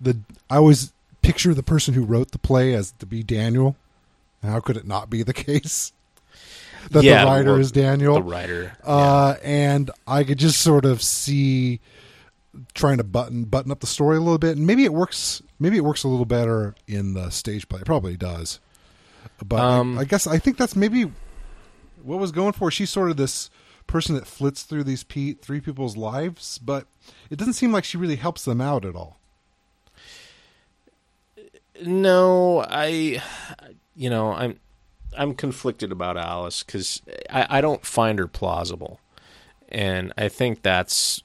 [0.00, 3.76] the I always picture the person who wrote the play as to be Daniel.
[4.42, 5.92] How could it not be the case?
[6.90, 8.14] That Yeah, the writer is Daniel.
[8.16, 8.72] The writer.
[8.84, 11.80] Uh, and I could just sort of see
[12.74, 15.42] trying to button button up the story a little bit, and maybe it works.
[15.58, 17.80] Maybe it works a little better in the stage play.
[17.80, 18.60] It probably does.
[19.44, 21.10] But I- Um, I, guess I think that's maybe
[22.02, 22.70] what was going for.
[22.70, 23.48] She's sort of this
[23.86, 26.86] person that flits through these pe- three people's lives, but
[27.30, 29.18] it doesn't seem like she really helps them out at all.
[31.82, 33.22] No, I,
[33.96, 34.58] you know, I'm,
[35.16, 39.00] I'm conflicted about Alice because I, I don't find her plausible,
[39.68, 41.22] and I think that's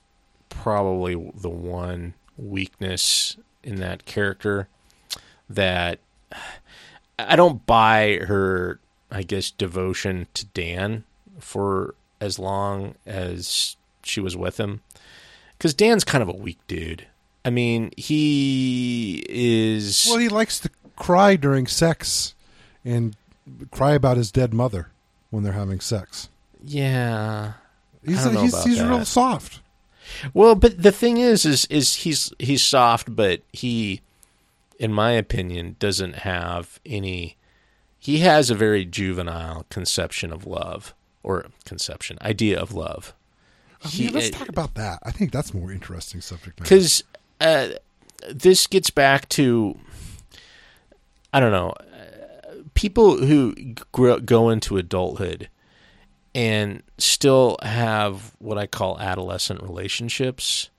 [0.49, 4.67] probably the one weakness in that character
[5.49, 5.99] that
[7.19, 8.79] I don't buy her.
[9.09, 11.05] I guess devotion to Dan
[11.39, 14.81] for as long as she was with him,
[15.57, 17.07] because Dan's kind of a weak dude.
[17.45, 20.05] I mean, he is.
[20.09, 22.35] Well, he likes to cry during sex
[22.83, 23.15] and
[23.71, 24.89] cry about his dead mother
[25.29, 26.29] when they're having sex.
[26.63, 27.53] Yeah.
[28.05, 29.61] He's I don't know he's, he's real soft.
[30.33, 34.01] Well, but the thing is, is is he's he's soft, but he,
[34.79, 37.35] in my opinion, doesn't have any.
[37.99, 43.13] He has a very juvenile conception of love, or conception idea of love.
[43.89, 44.99] He- let's uh, talk about that.
[45.03, 46.73] I think that's more interesting subject matter.
[46.73, 47.03] because
[47.41, 47.69] uh,
[48.31, 49.77] this gets back to
[51.33, 51.73] I don't know
[52.77, 53.53] people who
[53.91, 55.49] grow, go into adulthood
[56.35, 60.69] and still have what I call adolescent relationships.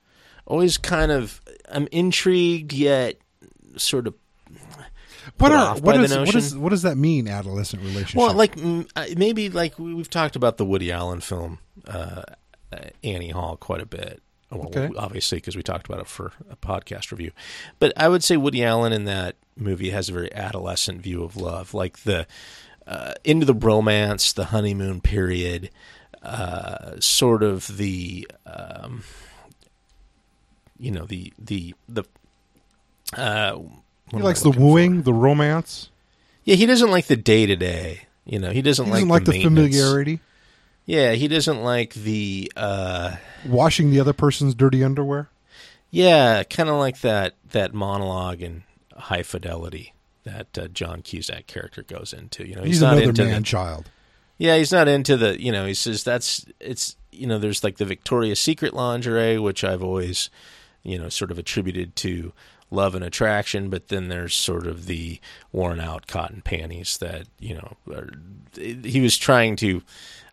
[0.45, 3.17] Always kind of I'm intrigued yet
[3.77, 4.13] sort of
[5.37, 6.61] what put are off what by the what notion.
[6.61, 7.27] what does that mean?
[7.27, 8.15] Adolescent relationship.
[8.15, 8.55] well like
[9.17, 12.23] maybe like we- we've talked about the Woody Allen film uh,
[12.73, 14.21] uh, Annie Hall quite a bit.
[14.51, 14.89] Well, Okay.
[14.97, 17.31] obviously because we talked about it for a podcast review.
[17.77, 21.37] But I would say Woody Allen in that movie has a very adolescent view of
[21.37, 22.25] love, like the
[22.87, 25.69] uh, into the bromance, the honeymoon period,
[26.23, 29.03] uh, sort of the um,
[30.79, 32.03] you know the the the.
[33.15, 33.59] Uh,
[34.11, 34.65] he likes the looking for?
[34.67, 35.89] wooing, the romance.
[36.43, 38.07] Yeah, he doesn't like the day to day.
[38.25, 39.75] You know, he doesn't, He doesn't like, like the, maintenance.
[39.75, 40.19] familiarity,
[40.89, 45.29] Yeah, he doesn't like the uh washing the other person's dirty underwear.
[45.91, 48.63] yeah, kind of like that that monologue in
[48.97, 52.47] High Fidelity that uh, John Cusack character goes into.
[52.47, 53.91] You know, he's, He's, not another into man child.
[54.39, 57.77] Yeah, he's not into the, you know, he says that's it's you know, there's like
[57.77, 60.31] the Victoria's Secret lingerie which I've always,
[60.81, 62.33] you know, sort of attributed to
[62.71, 65.19] love and attraction, but then there's sort of the
[65.51, 68.09] worn out cotton panties that, you know, are,
[68.57, 69.83] he was trying to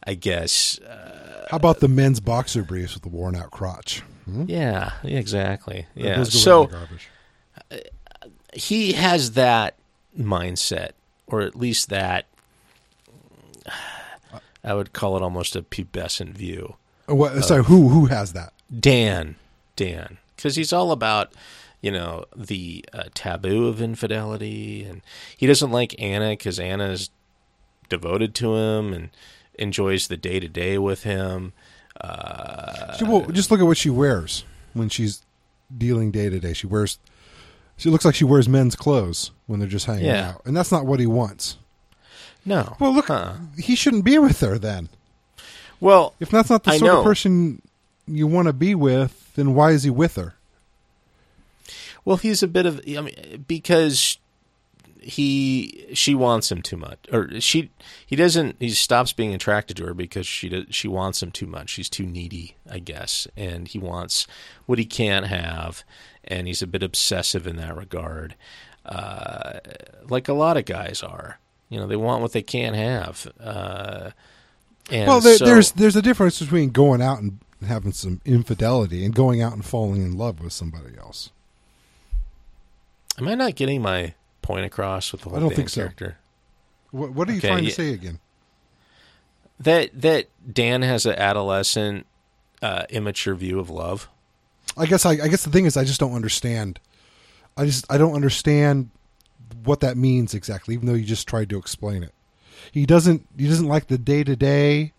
[0.07, 4.03] I guess uh, How about the men's boxer briefs with the worn out crotch?
[4.25, 4.45] Hmm?
[4.49, 5.87] yeah, exactly.
[5.95, 6.25] Yeah.
[6.25, 7.93] So right in the garbage.
[8.53, 9.77] he has that
[10.19, 10.93] mindset,
[11.27, 12.27] or at least that
[14.65, 16.77] I would call it almost a pubescent view.
[17.09, 18.53] Uh, what, sorry, who who has that?
[18.79, 19.37] Dan,
[19.77, 21.33] Dan, because he's all about
[21.81, 25.03] you know the uh, taboo of infidelity, and
[25.37, 27.11] he doesn't like Anna because Anna's
[27.89, 29.11] devoted to him and
[29.59, 31.53] enjoys the day to day with him.
[32.01, 35.23] Uh, She, well, just look at what she wears when she's
[35.77, 36.53] dealing day to day.
[36.53, 36.99] She wears.
[37.79, 40.31] She looks like she wears men's clothes when they're just hanging Yeah.
[40.31, 41.57] out, and that's not what he wants.
[42.45, 42.77] No.
[42.79, 43.37] Well, look, Uh-uh.
[43.59, 44.89] he shouldn't be with her then.
[45.81, 46.99] Well, If that's not the I sort know.
[47.01, 47.61] of person
[48.07, 50.35] you want to be with, then why is he with her?
[52.05, 54.17] Well, he's a bit of I mean because
[55.07, 57.71] he she wants him too much or she
[58.05, 61.47] he doesn't he stops being attracted to her because she does, she wants him too
[61.47, 61.71] much.
[61.71, 64.27] She's too needy, I guess, and he wants
[64.67, 65.85] what he can't have
[66.25, 68.35] and he's a bit obsessive in that regard.
[68.85, 69.61] Uh,
[70.09, 71.39] like a lot of guys are.
[71.69, 73.27] You know, they want what they can't have.
[73.41, 74.11] Uh,
[74.91, 79.05] and well, there, so- there's there's a difference between going out and having some infidelity
[79.05, 81.31] and going out and falling in love with somebody else.
[83.19, 84.15] Am I not getting my
[84.47, 85.81] point across with the whole I don't think so.
[85.81, 86.19] character?
[86.93, 87.71] What, what are you Okay, trying yeah.
[87.71, 88.21] to say again?
[89.59, 92.07] that that Dan has an adolescent,
[92.63, 94.09] uh, immature view of love.
[94.77, 96.79] I guess I, I guess the thing is I just don't understand.
[97.57, 98.91] I just I don't understand
[99.65, 102.13] what that means exactly, even though you just tried to explain it.
[102.71, 104.93] He doesn't he doesn't like the day to day.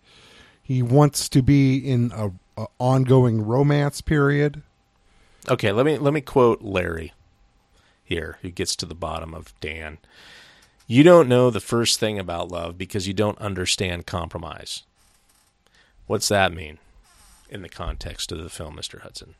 [0.62, 2.30] He wants to be in a,
[2.60, 4.62] a ongoing romance period.
[5.48, 7.12] Okay, let me let me quote Larry
[8.08, 9.98] here, who gets to the bottom of Dan.
[10.86, 14.84] You don't know the first thing about love because you don't understand compromise.
[16.06, 16.78] What's that mean
[17.50, 19.02] in the context of the film, Mr.
[19.02, 19.34] Hudson?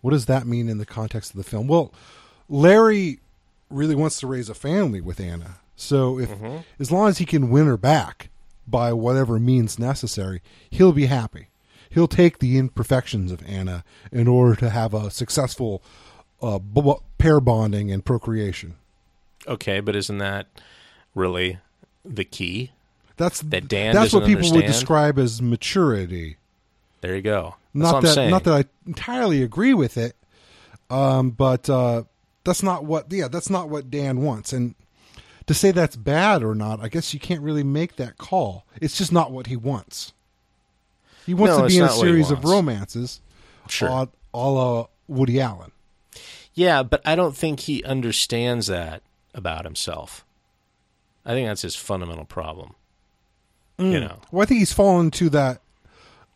[0.00, 1.66] What does that mean in the context of the film?
[1.66, 1.92] Well,
[2.48, 3.18] Larry
[3.68, 5.56] really wants to raise a family with Anna.
[5.74, 6.58] So if mm-hmm.
[6.78, 8.28] as long as he can win her back
[8.66, 11.48] by whatever means necessary, he'll be happy.
[11.90, 15.82] He'll take the imperfections of Anna in order to have a successful
[16.44, 18.74] uh, b- pair bonding and procreation.
[19.46, 20.46] Okay, but isn't that
[21.14, 21.58] really
[22.04, 22.70] the key?
[23.16, 26.36] That's That Dan that's what people would describe as maturity.
[27.00, 27.54] There you go.
[27.74, 28.30] That's not what I'm that saying.
[28.30, 30.16] not that I entirely agree with it,
[30.90, 32.04] um, but uh,
[32.44, 34.52] that's not what yeah that's not what Dan wants.
[34.52, 34.74] And
[35.46, 38.64] to say that's bad or not, I guess you can't really make that call.
[38.80, 40.12] It's just not what he wants.
[41.26, 43.20] He wants No, to be in a not what he series of romances,
[43.68, 43.88] Sure.
[44.34, 45.70] a la Woody Allen.
[46.54, 49.02] Yeah, but I don't think he understands that
[49.34, 50.24] about himself.
[51.26, 52.74] I think that's his fundamental problem.
[53.78, 54.20] You know.
[54.30, 55.60] Well, I think he's fallen to that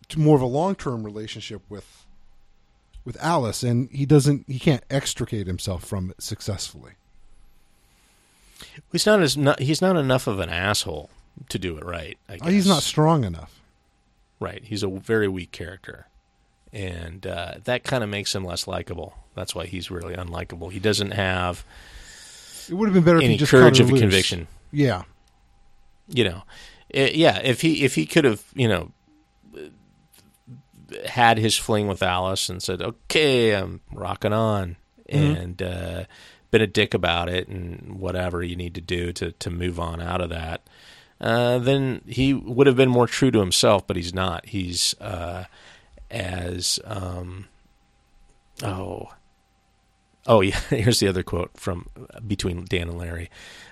[0.08, 2.04] to more of a long term relationship with
[3.04, 6.92] with Alice, and he doesn't he can't extricate himself from it successfully.
[8.90, 11.10] He's not as not, he's not enough of an asshole
[11.48, 12.18] to do it right.
[12.28, 12.46] I guess.
[12.46, 13.60] Uh, He's not strong enough.
[14.40, 14.62] right.
[14.64, 16.08] He's a very weak character,
[16.72, 19.14] and uh, that kind of makes him less likable.
[19.34, 20.70] That's why he's really unlikable.
[20.72, 21.64] He doesn't have
[22.68, 24.00] It would have been better if he just courage of loose.
[24.00, 24.46] conviction.
[24.72, 25.02] Yeah,
[26.08, 26.42] you know
[26.94, 28.90] Eh, yeah if he if he could have you know
[31.06, 34.76] had his fling with alice and said okay i'm rocking on
[35.06, 36.04] and uh
[36.50, 40.00] been a dick about it and whatever you need to do to to move on
[40.00, 40.62] out of that
[41.20, 45.44] uh then he would have been more true to himself but he's not he's uh
[46.10, 47.46] as um
[48.62, 49.08] oh
[50.28, 53.30] Oh yeah, here's the other quote from uh, between Dan and Larry,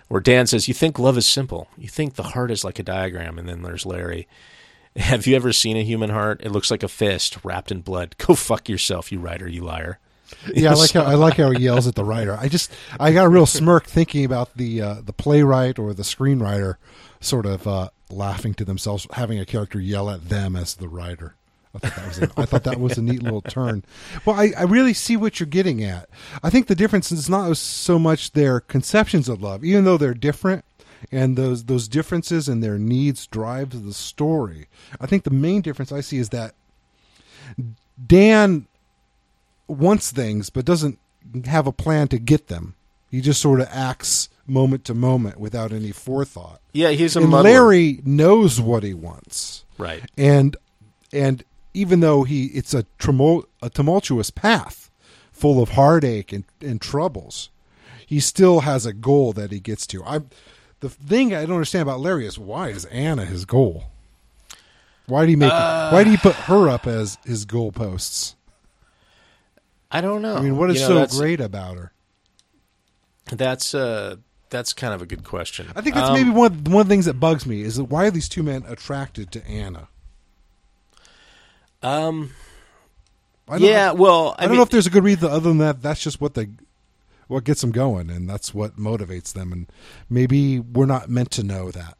[0.08, 1.68] where Dan says, "You think love is simple.
[1.76, 4.26] You think the heart is like a diagram." And then there's Larry.
[4.96, 6.40] Have you ever seen a human heart?
[6.42, 8.16] It looks like a fist wrapped in blood.
[8.16, 9.98] Go fuck yourself, you writer, you liar.
[10.54, 10.70] yeah.
[10.70, 12.36] I like how I like how he yells at the writer.
[12.40, 16.02] I just I got a real smirk thinking about the uh, the playwright or the
[16.02, 16.76] screenwriter
[17.20, 21.36] sort of uh, laughing to themselves, having a character yell at them as the writer.
[21.74, 23.84] I thought that was a, I thought that was a neat little turn.
[24.24, 26.08] Well, I, I really see what you're getting at.
[26.42, 30.14] I think the difference is not so much their conceptions of love, even though they're
[30.14, 30.64] different,
[31.12, 34.68] and those those differences and their needs drive the story.
[35.00, 36.54] I think the main difference I see is that
[38.04, 38.66] Dan
[39.68, 40.98] wants things but doesn't
[41.46, 42.74] have a plan to get them.
[43.10, 46.60] He just sort of acts moment to moment without any forethought.
[46.72, 47.50] Yeah, he's a And muddler.
[47.50, 50.02] Larry knows what he wants right?
[50.16, 50.56] and
[51.12, 51.44] and
[51.76, 54.90] even though he it's a, tumul- a tumultuous path
[55.30, 57.50] full of heartache and, and troubles
[58.06, 60.20] he still has a goal that he gets to i
[60.80, 63.84] the thing i don't understand about larry is why is anna his goal
[65.06, 68.34] why did he make why did he put her up as his goal posts?
[69.90, 70.36] I don't know.
[70.36, 71.92] i mean what is You know, so great about her
[73.30, 74.16] That's uh,
[74.50, 75.68] that's kind of a good question.
[75.76, 77.76] i think that's Um, maybe one of, one of the things that bugs me is
[77.76, 79.88] that why are these two men attracted to anna
[81.82, 82.32] Um,
[83.48, 83.92] I don't yeah.
[83.92, 85.82] Well, I, I, don't mean, know if there's a good reason other than that.
[85.82, 86.48] That's just what they,
[87.28, 89.52] what gets them going, and that's what motivates them.
[89.52, 89.66] And
[90.10, 91.96] maybe we're not meant to know that.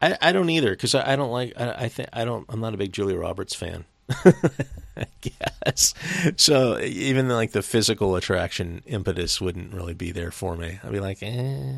[0.00, 2.60] I, I don't either because I, I don't like I, I think I don't I'm
[2.60, 3.84] not a big Julia Roberts fan.
[4.96, 5.94] I guess.
[6.36, 10.78] So even like the physical attraction impetus wouldn't really be there for me.
[10.82, 11.72] I'd be like, eh.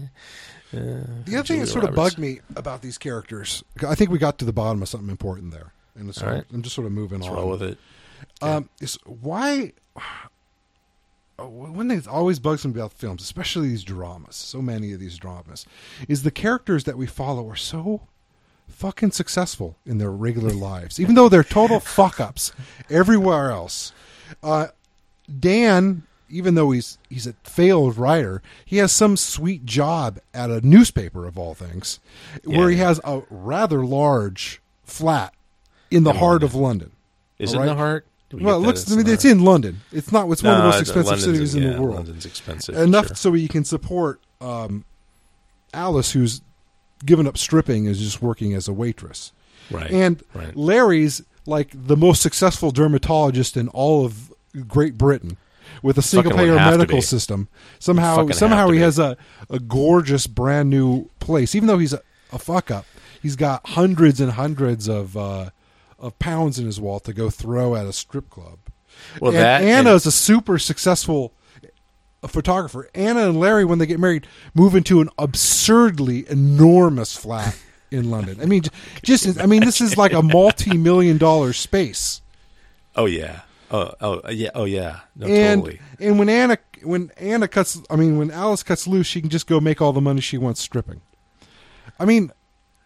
[0.71, 4.19] The other thing Julia that sort of bugged me about these characters, I think we
[4.19, 6.45] got to the bottom of something important there, and right.
[6.53, 7.37] I'm just sort of moving Let's on.
[7.37, 7.79] roll with it.
[8.41, 9.73] Um, is why
[11.39, 15.01] uh, one thing that always bugs me about films, especially these dramas, so many of
[15.01, 15.67] these dramas,
[16.09, 18.03] is the characters that we follow are so
[18.69, 22.53] fucking successful in their regular lives, even though they're total fuck ups
[22.91, 23.93] everywhere else.
[24.43, 24.69] Uh,
[25.39, 30.67] Dan, even though he's he's a failed writer, he has some sweet job at a
[30.67, 32.01] newspaper of all things,
[32.45, 32.89] where he Yeah.
[32.89, 35.33] has a rather large flat
[35.91, 36.93] in the heart of London.
[37.39, 37.75] Is All it in right.
[37.75, 38.07] the heart?
[38.33, 38.91] We Well, it looks.
[38.93, 39.81] I mean, it's in London.
[39.93, 40.31] It's not.
[40.31, 41.97] It's one of the most expensive London's- cities in yeah, the world.
[41.97, 42.77] London's expensive.
[42.77, 43.17] Enough sure.
[43.17, 44.85] so you can support um,
[45.73, 46.43] Alice, who's
[47.05, 49.33] given up stripping, and is just working as a waitress.
[49.71, 49.91] Right.
[49.91, 50.55] And right.
[50.57, 54.33] Larry's like the most successful dermatologist in all of
[54.67, 55.39] Great Britain,
[55.83, 57.49] with a single payer medical system.
[57.79, 58.83] Somehow, somehow he be.
[58.83, 59.17] has a,
[59.49, 61.55] a gorgeous brand new place.
[61.55, 62.85] Even though he's a, a fuck up,
[63.23, 65.51] he's got hundreds and hundreds of uh,
[65.99, 68.59] of pounds in his wallet to go throw at a strip club.
[69.21, 71.33] Well, and that Anna and- is a super successful
[72.23, 72.89] uh, photographer.
[72.95, 77.57] Anna and Larry, when they get married, move into an absurdly enormous flat
[77.91, 78.41] in London.
[78.41, 78.63] I mean,
[79.03, 82.23] just I mean, this is like a multi-million dollar space.
[82.97, 83.43] Oh yeah.
[83.71, 84.51] Oh oh yeah.
[84.55, 85.01] Oh yeah.
[85.15, 85.81] No, and totally.
[86.01, 89.47] and when Anna when Anna cuts, I mean, when Alice cuts loose, she can just
[89.47, 91.01] go make all the money she wants stripping.
[92.01, 92.33] I mean,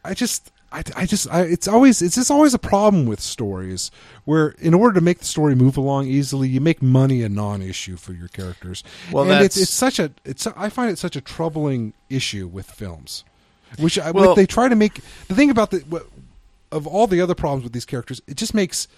[0.04, 0.51] I just.
[0.73, 3.91] I, I just I, it's always it's just always a problem with stories
[4.25, 7.97] where in order to make the story move along easily you make money a non-issue
[7.97, 8.83] for your characters.
[9.11, 12.70] Well, and it's it's such a it's I find it such a troubling issue with
[12.70, 13.25] films
[13.79, 14.95] which I, Well- what they try to make
[15.29, 16.07] the thing about the what,
[16.70, 18.89] of all the other problems with these characters it just makes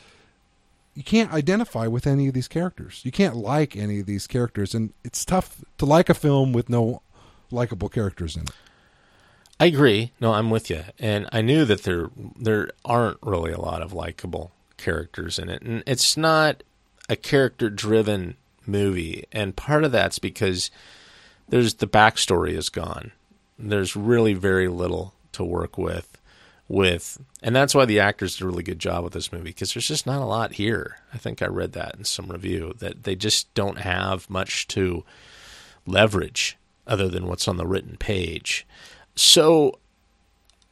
[0.95, 3.01] you can't identify with any of these characters.
[3.05, 4.75] You can't like any of these characters.
[4.75, 7.03] And it's tough to like a film with no
[7.51, 8.51] likable characters in it
[9.61, 10.13] I agree.
[10.21, 10.83] No, I'm with you.
[10.99, 15.63] And I knew that there there aren't really a lot of likable characters in it.
[15.63, 16.63] And it's not
[17.09, 18.37] a character driven
[18.67, 19.27] movie.
[19.33, 20.71] And part of that's because
[21.49, 23.13] there's the backstory is gone.
[23.59, 26.19] There's really very little to work with
[26.67, 29.75] with and that's why the actors did a really good job with this movie because
[29.75, 30.97] there's just not a lot here.
[31.13, 35.05] I think I read that in some review that they just don't have much to
[35.87, 38.67] leverage other than what's on the written page.
[39.17, 39.79] So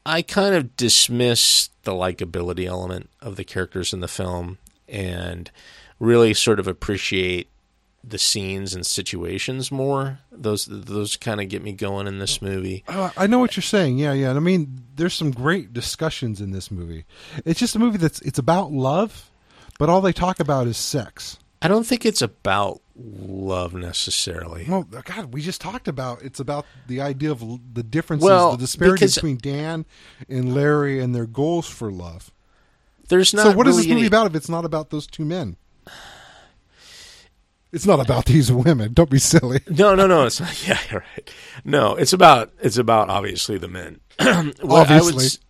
[0.04, 5.50] I kind of dismiss the likability element of the characters in the film and
[5.98, 7.48] really sort of appreciate
[8.04, 10.18] the scenes and situations more.
[10.32, 12.82] Those those kind of get me going in this movie.
[12.88, 13.98] Uh, I know what you're saying.
[13.98, 14.30] Yeah, yeah.
[14.30, 17.04] I mean, there's some great discussions in this movie.
[17.44, 19.30] It's just a movie that's it's about love,
[19.78, 21.38] but all they talk about is sex.
[21.60, 24.66] I don't think it's about love necessarily.
[24.68, 27.40] Well, God, we just talked about it's about the idea of
[27.74, 29.86] the differences, Well, the disparity because- between Dan
[30.28, 32.30] and Larry and their goals for love.
[33.08, 35.06] There's not so, what is really this movie any- about if it's not about those
[35.06, 35.56] two men?
[37.72, 38.92] It's not about these women.
[38.92, 39.60] Don't be silly.
[39.70, 40.26] No, no, no.
[40.26, 40.62] It's not.
[40.68, 41.30] Yeah, you're right.
[41.64, 44.00] No, it's about it's about obviously the men.
[44.18, 45.40] I would Obviously.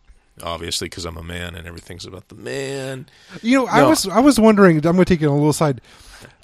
[0.43, 3.07] obviously, because I'm a man and everything's about the man.
[3.43, 4.76] You know, I was I was wondering.
[4.76, 5.80] I'm going to take it on a little side.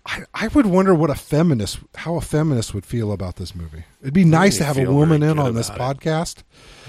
[0.09, 3.85] I, I would wonder what a feminist, how a feminist would feel about this movie.
[4.01, 5.77] It'd be nice to have a woman in on this it.
[5.77, 6.43] podcast.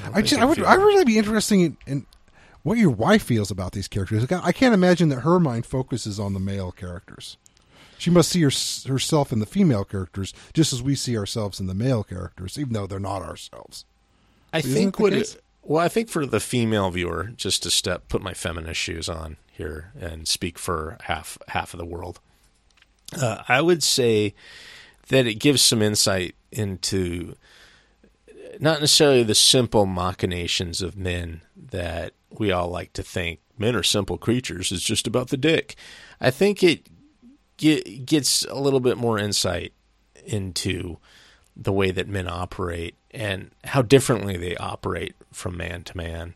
[0.05, 2.05] I, think just, I would, I would really be interested in, in
[2.63, 4.25] what your wife feels about these characters.
[4.31, 7.35] I can't imagine that her mind focuses on the male characters.
[7.97, 8.51] She must see her,
[8.87, 12.71] herself in the female characters just as we see ourselves in the male characters, even
[12.71, 13.83] though they're not ourselves.
[14.53, 17.69] I Isn't think it what it, well, I think for the female viewer, just to
[17.69, 22.21] step put my feminist shoes on here and speak for half half of the world,
[23.17, 24.33] uh, I would say
[25.09, 27.35] that it gives some insight into
[28.59, 33.83] not necessarily the simple machinations of men that we all like to think men are
[33.83, 34.71] simple creatures.
[34.71, 35.75] It's just about the dick.
[36.19, 36.87] I think it
[37.57, 39.73] ge- gets a little bit more insight
[40.25, 40.97] into
[41.55, 46.35] the way that men operate and how differently they operate from man to man,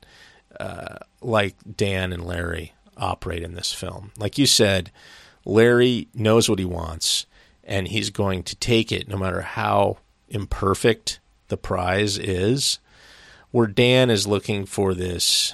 [0.59, 4.11] uh, like Dan and Larry operate in this film.
[4.17, 4.91] Like you said,
[5.46, 7.26] Larry knows what he wants,
[7.64, 9.98] and he's going to take it no matter how
[10.30, 11.20] imperfect
[11.50, 12.80] the prize is.
[13.52, 15.54] Where Dan is looking for this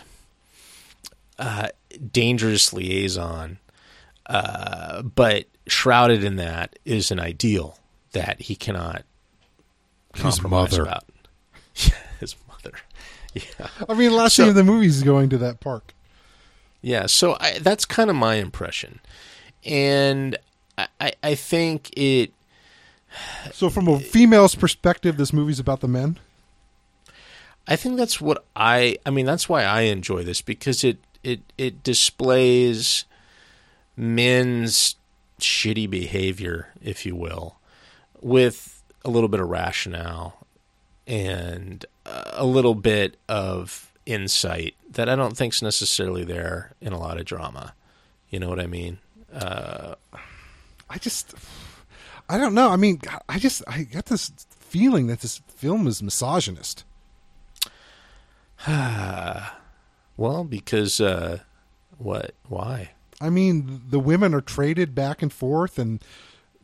[1.38, 1.68] uh,
[2.12, 3.60] dangerous liaison,
[4.26, 7.78] uh, but shrouded in that is an ideal
[8.14, 9.04] that he cannot
[10.16, 10.84] His mother.
[10.84, 11.04] about.
[11.76, 12.78] Yeah, his mother.
[13.34, 13.68] Yeah.
[13.88, 15.94] I mean, last So- scene of the movie is going to that park.
[16.82, 19.00] Yeah, so I, that's kind of my impression,
[19.66, 20.38] and
[20.78, 22.32] I, I, think it.
[23.54, 26.18] So, from a female's perspective, this movie's about the men.
[27.68, 28.98] I think that's what I.
[29.06, 33.06] I mean, that's why I enjoy this because it it it displays
[33.98, 34.96] men's
[35.40, 37.58] shitty behavior, if you will,
[38.22, 40.46] with a little bit of rationale
[41.08, 47.20] and a little bit of insight that I don't think's necessarily there in a lot
[47.20, 47.74] of drama.
[48.30, 49.00] You know what I mean?
[49.34, 49.96] Uh,
[50.90, 51.34] I just,
[52.28, 52.70] I don't know.
[52.70, 56.84] I mean, I just, I got this feeling that this film is misogynist.
[58.68, 61.40] well, because uh,
[61.98, 62.34] what?
[62.48, 62.92] Why?
[63.22, 66.02] I mean, the women are traded back and forth, and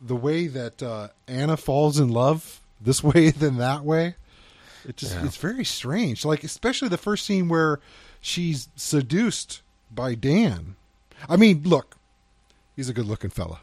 [0.00, 4.16] the way that uh, Anna falls in love this way than that way,
[4.86, 5.24] it just Yeah.
[5.26, 6.24] it's very strange.
[6.24, 7.80] Like especially the first scene where
[8.20, 10.76] she's seduced by Dan.
[11.28, 11.95] I mean, look,
[12.76, 13.60] he's a good-looking fella,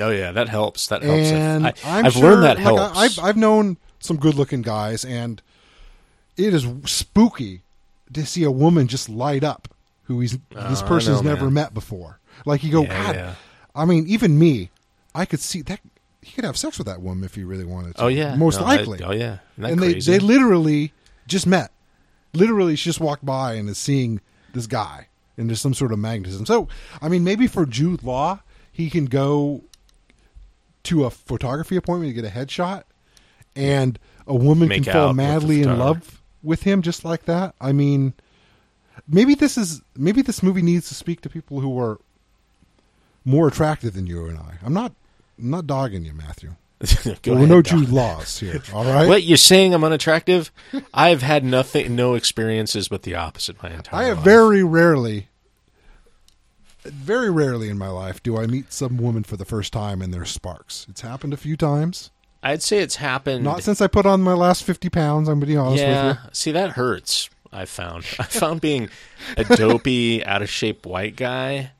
[0.00, 0.86] Oh yeah, that helps.
[0.86, 1.26] That helps.
[1.30, 2.96] and I, have sure, learned that like, helps.
[2.96, 5.42] I, I've I've known some good-looking guys, and
[6.38, 7.60] it is spooky
[8.14, 9.68] to see a woman just light up
[10.04, 12.18] who he's this Oh, I person's know, never met before.
[12.46, 13.14] Like you go, Yeah, God.
[13.16, 13.34] yeah.
[13.74, 14.70] I mean, even me,
[15.14, 15.80] I could see that
[16.22, 18.02] he could have sex with that woman if he really wanted to.
[18.04, 19.02] oh yeah, most No, likely.
[19.02, 20.92] oh yeah, and they they literally
[21.26, 21.70] just met.
[22.32, 24.20] Literally, she just walked by and is seeing
[24.54, 26.46] this guy, and there's some sort of magnetism.
[26.46, 26.68] So,
[27.00, 29.62] I mean, maybe for Jude Law, he can go
[30.84, 32.84] to a photography appointment to get a headshot,
[33.54, 37.04] and a woman Make can fall out with the madly in love with him just
[37.04, 37.54] like that.
[37.60, 38.14] I mean,
[39.08, 42.00] maybe this is maybe this movie needs to speak to people who are
[43.24, 44.58] more attractive than you and I.
[44.64, 44.92] I'm not
[45.38, 46.54] I'm not dogging you, Matthew.
[47.04, 47.62] Go There were ahead, no.
[47.62, 48.60] Jude Laws here.
[48.74, 49.06] All right.
[49.06, 49.72] What you're saying?
[49.72, 50.50] I'm unattractive.
[50.94, 54.00] I've had nothing, no experiences but the opposite my entire.
[54.00, 54.04] Life.
[54.04, 54.24] I have life.
[54.24, 55.28] very rarely,
[56.84, 60.12] very rarely in my life do I meet some woman for the first time and
[60.12, 60.86] there's sparks.
[60.88, 62.10] It's happened a few times.
[62.42, 63.44] I'd say it's happened.
[63.44, 66.08] Not since I put on my last 50 pounds, I'm going to be honest yeah.
[66.08, 66.30] with you.
[66.32, 67.30] See, that hurts.
[67.52, 68.04] I found.
[68.18, 68.88] I found being
[69.36, 71.70] a dopey, out of shape white guy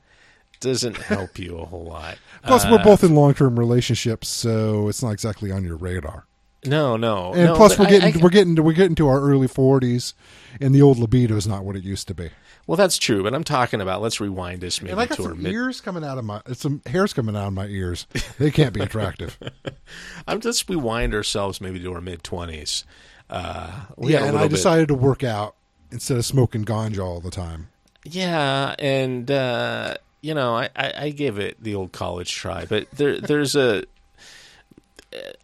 [0.63, 2.17] doesn't help you a whole lot.
[2.43, 6.25] Plus, Uh, we're both in long term relationships, so it's not exactly on your radar.
[6.65, 7.33] No, no.
[7.33, 10.13] And no, plus, we're getting I- we're getting to, we're getting to our early 40s,
[10.61, 12.29] and the old libido is not what it used to be.
[12.65, 14.01] Well, that's true, but I'm talking about.
[14.01, 15.51] Let's rewind this maybe and I got to our some mid.
[15.51, 18.07] ears coming out of my some hairs coming out of my ears.
[18.39, 19.37] They can't be attractive.
[20.27, 22.85] I'm just rewind ourselves maybe to our mid twenties.
[23.29, 25.55] Uh, yeah, had and I bit- decided to work out
[25.91, 27.67] instead of smoking ganja all the time.
[28.05, 32.89] Yeah, and uh, you know, I, I, I gave it the old college try, but
[32.91, 33.83] there there's a.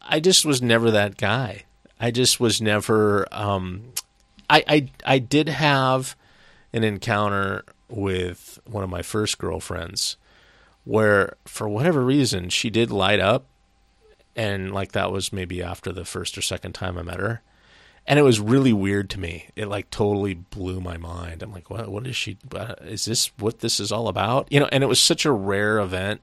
[0.01, 1.65] I just was never that guy.
[1.99, 3.27] I just was never.
[3.31, 3.91] Um,
[4.49, 6.15] I I I did have
[6.71, 10.15] an encounter with one of my first girlfriends,
[10.85, 13.45] where for whatever reason she did light up,
[14.33, 17.41] and like that was maybe after the first or second time I met her
[18.09, 19.45] and it was really weird to me.
[19.55, 21.43] It like totally blew my mind.
[21.43, 21.87] I'm like, what?
[21.89, 22.37] What is she?
[22.55, 24.51] uh, Is this what this is all about?
[24.51, 24.67] You know?
[24.71, 26.21] And it was such a rare event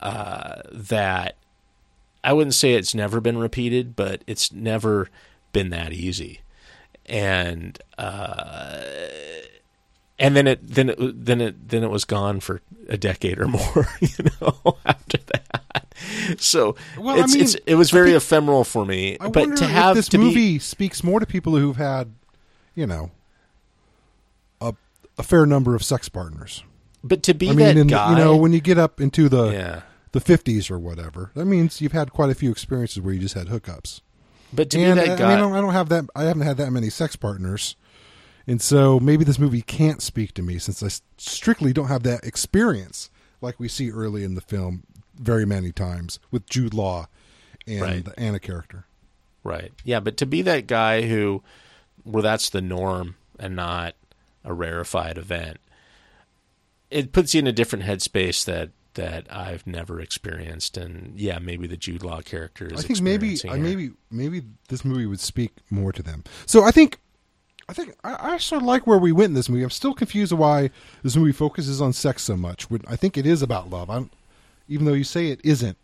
[0.00, 1.36] uh, that
[2.24, 5.10] I wouldn't say it's never been repeated, but it's never
[5.52, 6.40] been that easy.
[7.04, 8.80] And uh,
[10.18, 13.46] and then it then it then it then it was gone for a decade or
[13.48, 13.88] more.
[14.00, 15.43] You know, after that.
[16.38, 19.16] So Well, I mean, it's it was very think- ephemeral for me.
[19.20, 22.12] I but to have if this to be- movie speaks more to people who've had,
[22.74, 23.10] you know,
[24.60, 24.74] a
[25.18, 26.62] a fair number of sex partners.
[27.02, 29.50] But to be I mean, that guy, you know, when you get up into the
[29.50, 29.82] yeah.
[30.12, 33.34] the fifties or whatever, that means you've had quite a few experiences where you just
[33.34, 34.00] had hookups.
[34.52, 36.04] But to and be that uh, I mean, I guy, don't, I don't have that.
[36.14, 37.76] I haven't had that many sex partners,
[38.46, 42.24] and so maybe this movie can't speak to me since I strictly don't have that
[42.24, 43.10] experience
[43.40, 44.84] like we see early in the film
[45.18, 47.06] very many times with Jude Law
[47.66, 48.04] and Right.
[48.04, 48.86] the Anna character.
[49.42, 49.72] right?
[49.84, 51.42] Yeah, but to be that guy who,
[52.02, 53.94] where that's the norm and not
[54.44, 55.58] a rarefied event,
[56.90, 60.76] it puts you in a different headspace that that I've never experienced.
[60.76, 62.84] And yeah, maybe the Jude Law character is.
[62.84, 66.22] I think maybe I maybe maybe this movie would speak more to them.
[66.46, 66.98] So I think
[67.68, 69.64] I think I, I sort of like where we went in this movie.
[69.64, 70.70] I'm still confused why
[71.02, 72.70] this movie focuses on sex so much.
[72.70, 73.90] When I think it is about love.
[73.90, 74.10] I'm,
[74.68, 75.76] even though you say it isn't.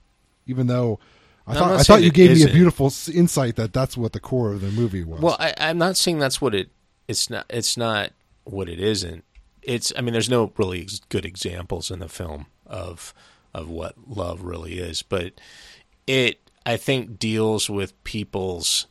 [0.46, 0.98] Even though
[1.46, 3.96] I I'm thought I thought saying you it gave me a beautiful insight that that's
[3.96, 5.20] what the core of the movie was.
[5.20, 6.70] Well, I, I'm not saying that's what it.
[7.08, 7.46] It's not.
[7.50, 8.12] It's not
[8.44, 9.24] what it isn't.
[9.62, 9.92] It's.
[9.96, 13.14] I mean, there's no really ex- good examples in the film of
[13.52, 15.34] of what love really is, but
[16.06, 16.40] it.
[16.66, 18.86] I think deals with people's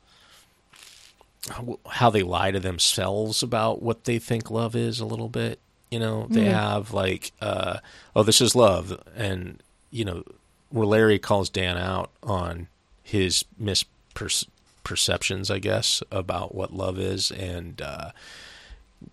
[1.88, 5.60] how they lie to themselves about what they think love is a little bit,
[5.90, 7.80] You know, they have like, uh,
[8.16, 9.62] oh, this is love, and
[9.92, 10.24] you know,
[10.70, 12.68] where Larry calls Dan out on
[13.04, 18.12] his misperceptions, I guess, about what love is, and uh,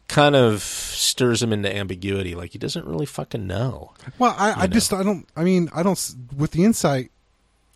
[0.09, 2.35] kind of stirs him into ambiguity.
[2.35, 3.93] Like he doesn't really fucking know.
[4.19, 4.73] Well, I, I know.
[4.75, 5.27] just I don't.
[5.37, 6.15] I mean, I don't.
[6.37, 7.11] With the insight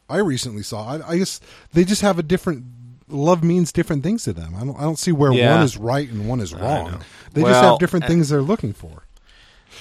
[0.09, 1.43] I recently saw, I, I just
[1.73, 2.65] they just have a different.
[3.09, 4.55] Love means different things to them.
[4.55, 4.77] I don't.
[4.77, 5.55] I don't see where Yeah.
[5.57, 7.03] one is right and one is wrong.
[7.33, 9.03] They just have different things they're looking for.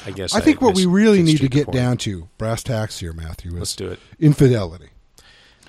[0.06, 0.34] I guess.
[0.36, 1.76] I think what we really need to get point.
[1.76, 4.00] down to brass tacks here, Matthew, is Let's do it.
[4.20, 4.90] infidelity.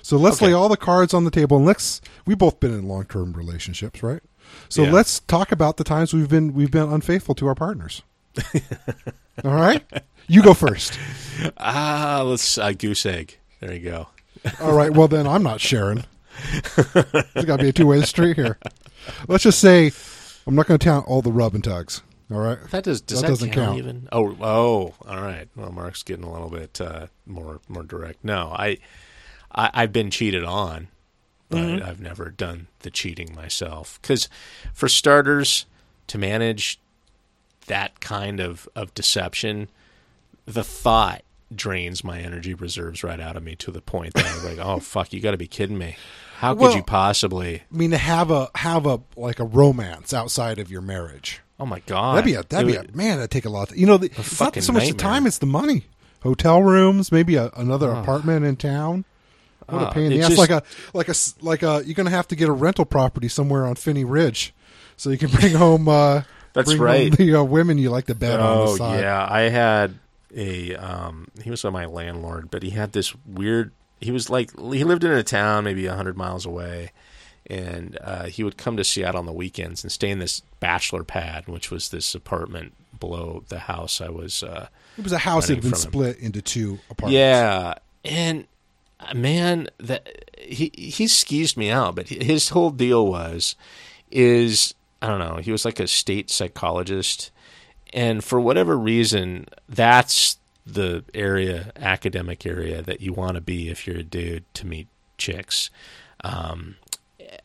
[0.03, 0.47] So let's Okay.
[0.47, 2.01] lay all the cards on the table, and let's.
[2.25, 4.21] We've both been in long term relationships, right?
[4.69, 4.91] So Yeah.
[4.91, 8.01] let's talk about the times we've been we've been unfaithful to our partners.
[9.43, 9.83] all right,
[10.27, 10.97] you go first.
[11.57, 13.37] Ah, let's uh, goose egg.
[13.59, 14.07] There you go.
[14.61, 14.91] All right.
[14.91, 16.03] Well, then I'm not sharing.
[16.73, 18.57] There's got to be a two way street here.
[19.27, 19.91] Let's just say
[20.47, 22.01] I'm not going to count all the rub and tugs.
[22.31, 22.57] All right.
[22.71, 23.77] That does does That that, doesn't count, count.
[23.79, 24.09] even?
[24.11, 25.47] Oh, oh, all right.
[25.55, 28.23] Well, Mark's getting a little bit uh, more more direct.
[28.23, 28.77] No, I,
[29.53, 30.87] I I've been cheated on,
[31.49, 31.85] but Mm-hmm.
[31.85, 33.99] I've never done the cheating myself.
[34.01, 34.29] Because
[34.73, 35.65] for starters,
[36.07, 36.79] to manage
[37.67, 39.69] that kind of of deception,
[40.45, 41.23] the thought
[41.53, 44.79] drains my energy reserves right out of me to the point that I'm like, oh
[44.79, 45.97] fuck, you got to be kidding me.
[46.37, 47.63] How could Well- you possibly?
[47.71, 51.41] I mean, to have a have a like a romance outside of your marriage.
[51.61, 53.17] Oh my god, That'd be a that'd be a man.
[53.17, 53.71] That'd take a lot.
[53.77, 55.85] you know, the, it's not so much the time; it's the money.
[56.23, 59.05] Hotel rooms, maybe a, another apartment in town.
[59.67, 60.29] What a Ah, pain in the ass!
[60.29, 61.83] just- like a like a like a.
[61.85, 64.53] You're going to have to get a rental property somewhere on Phinney Ridge,
[64.97, 65.87] so you can bring home.
[65.87, 67.11] Uh, That's bring home right.
[67.15, 69.99] the uh, women you like to bed on the Oh yeah, I had
[70.35, 74.83] a um he was my landlord, but he had this weird he was like he
[74.83, 76.91] lived in a town maybe a 100 miles away
[77.51, 81.03] and uh, he would come to Seattle on the weekends and stay in this bachelor
[81.03, 85.47] pad, which was this apartment below the house I was uh It was a house
[85.47, 85.91] that had been from him.
[85.91, 87.13] split into two apartments.
[87.15, 87.73] yeah,
[88.05, 88.45] and
[88.99, 93.55] uh, man, that he he skeezed me out, but his whole deal was
[94.11, 95.37] is I don't know.
[95.37, 97.31] He was like a state psychologist,
[97.91, 103.87] and for whatever reason, that's the area, academic area that you want to be if
[103.87, 104.87] you're a dude to meet
[105.17, 105.71] chicks.
[106.23, 106.75] Um,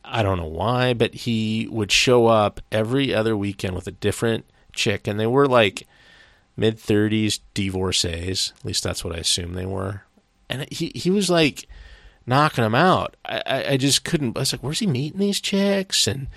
[0.07, 4.44] I don't know why, but he would show up every other weekend with a different
[4.72, 5.86] chick, and they were like
[6.57, 8.52] mid thirties divorcees.
[8.59, 10.02] At least that's what I assume they were.
[10.48, 11.66] And he he was like
[12.26, 13.16] knocking them out.
[13.24, 14.36] I, I, just couldn't.
[14.36, 16.07] I was like, where's he meeting these chicks?
[16.07, 16.28] And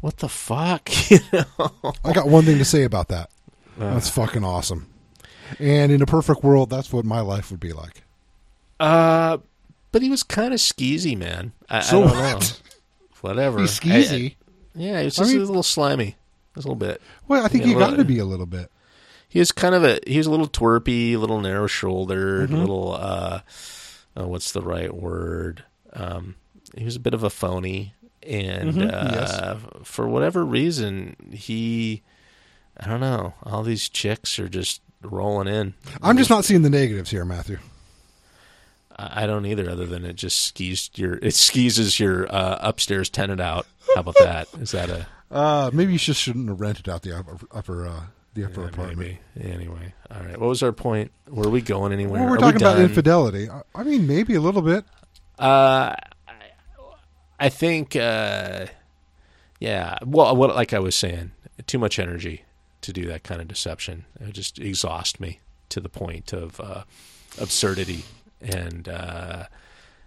[0.00, 0.88] what the fuck?
[1.10, 1.94] You know?
[2.04, 3.30] I got one thing to say about that.
[3.76, 4.88] That's fucking awesome.
[5.58, 8.02] And in a perfect world, that's what my life would be like.
[8.80, 9.38] Uh,
[9.92, 11.52] but he was kind of skeezy, man.
[11.68, 12.40] I, So I don't what?
[12.42, 12.63] know.
[13.24, 13.60] Whatever.
[13.60, 14.34] He's I- I- skeezy.
[14.74, 16.16] yeah, he was I just mean- a little slimy.
[16.54, 17.00] Just a little bit.
[17.26, 18.70] well, I think you got to be a little bit.
[19.28, 22.54] He was kind of a he was a little twerpy, a little narrow shouldered, Mm-hmm.
[22.56, 23.40] a little uh
[24.16, 25.64] oh, what's the right word?
[25.92, 26.36] Um
[26.76, 28.88] he was a bit of a phony and Mm-hmm.
[29.74, 32.02] uh for whatever reason he
[32.76, 35.74] I don't know, all these chicks are just rolling in.
[36.02, 37.58] I'm just not seeing the negatives here, Matthew.
[38.96, 43.40] I don't either other than it just skis your it skeezes your uh upstairs tenant
[43.40, 43.66] out.
[43.94, 44.48] How about that?
[44.60, 48.00] Is that a Uh, maybe you just shouldn't have rented out the upper, upper uh,
[48.34, 48.98] the upper yeah, apartment.
[48.98, 49.52] maybe.
[49.54, 50.38] Anyway, all right.
[50.38, 51.10] What was our point?
[51.28, 52.20] Were we going anywhere?
[52.20, 53.48] Well, we're Are we talking about infidelity.
[53.74, 54.84] I, mean, maybe a little bit.
[55.38, 55.94] Uh,
[57.38, 58.66] I think, uh,
[59.60, 59.98] yeah.
[60.04, 61.32] Well, what like I was saying,
[61.66, 62.44] too much energy
[62.82, 64.04] to do that kind of deception.
[64.20, 65.40] It would just exhaust me
[65.70, 66.84] to the point of uh,
[67.40, 68.04] absurdity
[68.44, 69.46] and uh,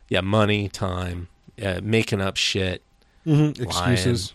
[0.10, 1.28] yeah, money, time,
[1.62, 2.82] uh, making up shit.
[3.26, 4.34] Excuses.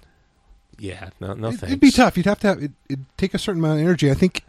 [0.79, 1.63] Yeah, no, no It- thanks.
[1.65, 2.17] It'd be tough.
[2.17, 2.73] You'd have to have it.
[2.89, 4.11] It'd take a certain amount of energy.
[4.11, 4.45] I think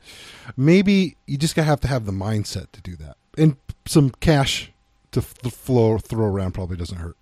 [0.57, 4.71] maybe you just gotta have to have the mindset to do that, and some cash
[5.11, 7.15] to f- flow throw around probably doesn't hurt.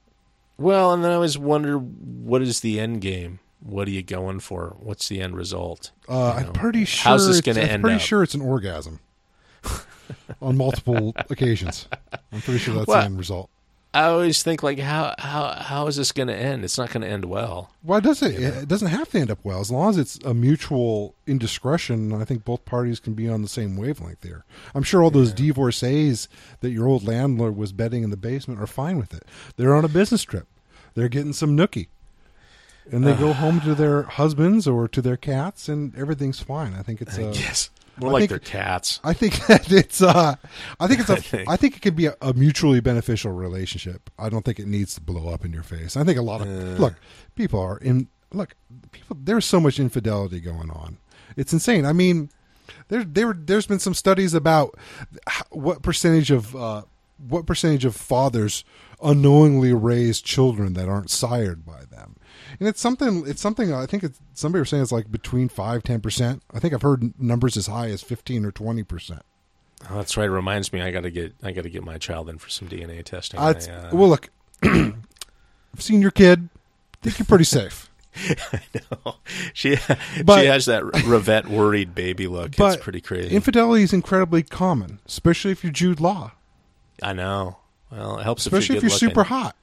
[0.58, 3.40] Well, and then I always wonder, what is the end game?
[3.60, 4.76] What are you going for?
[4.80, 5.92] What's the end result?
[6.08, 7.10] Uh, You I'm pretty sure.
[7.12, 8.02] How's this going to I'm end pretty up?
[8.02, 9.00] sure it's an orgasm
[10.42, 11.88] on multiple occasions.
[12.32, 13.50] I'm pretty sure that's Well, the end result.
[13.94, 16.64] I always think like, how how how is this going to end?
[16.64, 17.72] It's not going to end well.
[17.82, 18.40] Why does it?
[18.42, 22.14] It doesn't have to end up well as long as it's a mutual indiscretion.
[22.14, 24.46] I think both parties can be on the same wavelength there.
[24.74, 26.30] I'm sure all those divorcees
[26.62, 29.24] that your old landlord was bedding in the basement are fine with it.
[29.58, 30.48] They're on a business trip.
[30.94, 31.88] They're getting some nookie,
[32.90, 36.74] and they go home to their husbands or to their cats, and everything's fine.
[36.76, 39.00] I think it's uh, yes, more I like think- they're cats.
[39.04, 40.36] I think that it's uh
[40.80, 41.60] I think it's a I think.
[41.60, 41.78] think.
[41.78, 44.10] it could be a, a mutually beneficial relationship.
[44.18, 45.96] I don't think it needs to blow up in your face.
[45.98, 46.48] I think a lot of
[46.80, 46.96] look,
[47.36, 48.56] people are in look,
[48.92, 50.98] people there's so much infidelity going on.
[51.38, 51.86] It's insane.
[51.86, 52.30] I mean,
[52.90, 54.78] There, there, there's been some studies about
[55.50, 56.84] what percentage of uh,
[57.18, 58.64] what percentage of fathers
[59.04, 62.16] unknowingly raise children that aren't sired by them,
[62.60, 63.24] and it's something.
[63.28, 63.74] It's something.
[63.74, 66.44] I think it's somebody was saying it's like between five, ten percent.
[66.54, 69.22] I think I've heard numbers as high as fifteen or twenty percent.
[69.90, 70.26] Oh, that's right.
[70.28, 72.50] It reminds me, I got to get I got to get my child in for
[72.50, 73.40] some DNA testing.
[73.40, 74.30] Uh, I, uh, well, look,
[74.64, 74.94] I've
[75.80, 76.50] seen your kid.
[76.54, 77.90] I think you're pretty safe.
[78.54, 79.16] I know
[79.54, 79.78] she
[80.24, 82.56] But- she has that revet worried baby look.
[82.58, 83.34] But it's pretty crazy.
[83.34, 86.34] Infidelity is incredibly common, especially if you're Jude Law,
[87.02, 87.58] I know.
[87.90, 89.56] Well, it helps especially if if you're, you're super hot,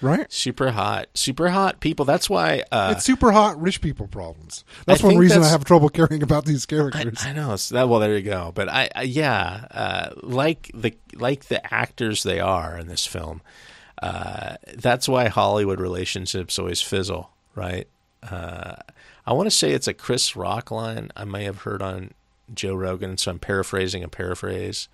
[0.00, 0.30] right?
[0.32, 2.04] super hot, super hot people.
[2.04, 4.64] That's why uh, it's super hot rich people problems.
[4.86, 7.18] That's I one reason I have trouble caring about these characters.
[7.22, 7.54] I know.
[7.54, 8.52] It's that, well, there you go.
[8.54, 13.40] But I, I yeah, uh, like the like the actors they are in this film.
[14.02, 17.88] Uh, that's why Hollywood relationships always fizzle, right?
[18.22, 18.76] Uh,
[19.26, 22.12] I want to say it's a Chris Rock line I may have heard on
[22.52, 24.88] Joe Rogan, so I'm paraphrasing a paraphrase,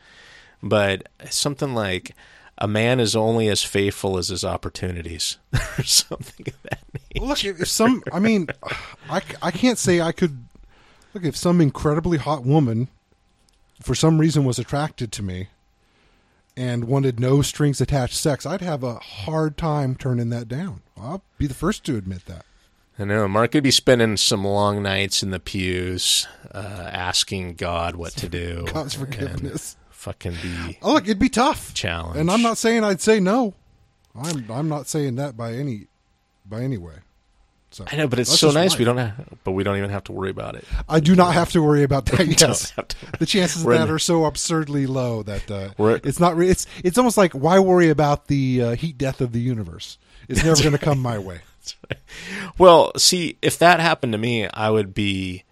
[0.62, 2.14] but something like.
[2.62, 5.36] A man is only as faithful as his opportunities,
[5.78, 7.26] or something of that nature.
[7.26, 8.46] look, if some, I mean,
[9.10, 10.44] I, I can't say I could.
[11.12, 12.86] Look, if some incredibly hot woman,
[13.80, 15.48] for some reason, was attracted to me,
[16.56, 20.82] and wanted no strings attached sex, I'd have a hard time turning that down.
[20.96, 22.44] I'll be the first to admit that.
[22.96, 27.96] I know Mark could be spending some long nights in the pews, uh, asking God
[27.96, 28.66] what to do.
[28.72, 29.76] God's and forgiveness.
[30.02, 31.72] Fucking be Oh, look, it'd be tough.
[31.74, 32.18] challenge.
[32.18, 33.54] And I'm not saying I'd say no.
[34.20, 35.86] I'm I'm not saying that by any
[36.44, 36.94] by any way.
[37.70, 38.72] So I know, but it's so nice.
[38.72, 38.80] life.
[38.80, 40.64] We don't have, but we don't even have to worry about it.
[40.88, 42.26] I do not have to worry about that.
[42.40, 42.72] Yes,
[43.20, 45.70] the chances of that are so absurdly low that uh,
[46.02, 46.36] it's not.
[46.36, 49.98] Re- it's it's almost like why worry about the uh, heat death of the universe?
[50.28, 51.42] It's never going to come my way.
[52.58, 55.44] Well, see, if that happened to me, I would be,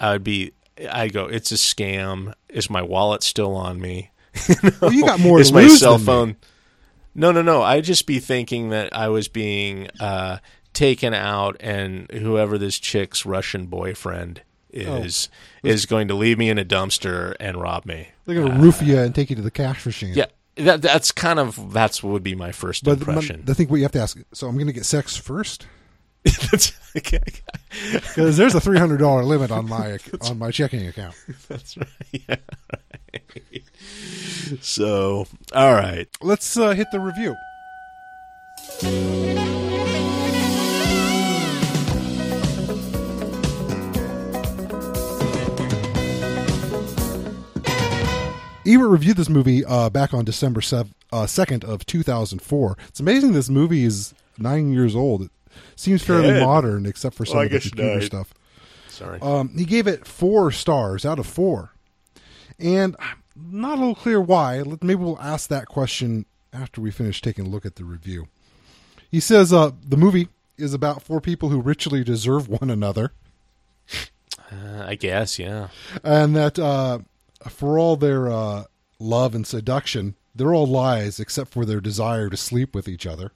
[0.00, 0.52] I would be.
[0.90, 1.26] I go.
[1.26, 2.34] It's a scam.
[2.48, 4.10] Is my wallet still on me?
[4.80, 6.06] Well, you got more Is to my cell than me.
[6.06, 6.36] phone?
[7.14, 7.62] No, no, no.
[7.62, 10.38] I'd just be thinking that I was being uh,
[10.72, 15.28] taken out, and whoever this chick's Russian boyfriend is
[15.64, 18.08] is going to leave me in a dumpster and rob me.
[18.24, 20.14] They're going to roof you and take you to the cash machine.
[20.14, 20.26] Yeah,
[20.56, 23.44] that that's kind of that's what would be my first but impression.
[23.48, 24.16] I think what you have to ask.
[24.32, 25.66] So I'm going to get sex first.
[26.24, 26.72] Because
[28.36, 31.14] there's a three hundred dollar limit on my on my checking account.
[31.48, 31.88] that's right.
[32.28, 32.36] Yeah.
[34.60, 36.08] So, all right.
[36.20, 37.36] Let's uh, hit the review.
[48.66, 52.76] Ebert reviewed this movie uh, back on December sev- uh, 2nd of 2004.
[52.88, 55.28] It's amazing this movie is nine years old.
[55.80, 56.42] It seems fairly Good.
[56.42, 58.02] modern, except for some Well, of the computer nine.
[58.02, 58.34] stuff.
[58.90, 59.18] Sorry.
[59.22, 61.72] Um, he gave it four stars out of four,
[62.58, 63.16] and I'm
[63.50, 64.62] not a little clear why.
[64.82, 68.28] Maybe we'll ask that question after we finish taking a look at the review.
[69.10, 70.28] He says uh, the movie
[70.58, 73.12] is about four people who ritually deserve one another,
[74.52, 75.68] Uh, I guess, yeah.
[76.04, 76.98] and that uh,
[77.48, 78.64] for all their uh,
[78.98, 83.32] love and seduction, they're all lies except for their desire to sleep with each other.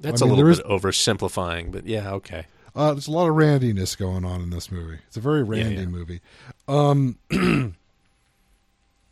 [0.00, 2.46] That's I mean, a little there is- bit oversimplifying, but yeah, okay.
[2.74, 4.98] Uh, there's a lot of randiness going on in this movie.
[5.06, 5.86] It's a very randy yeah.
[5.86, 6.20] movie.
[6.68, 7.74] Um, and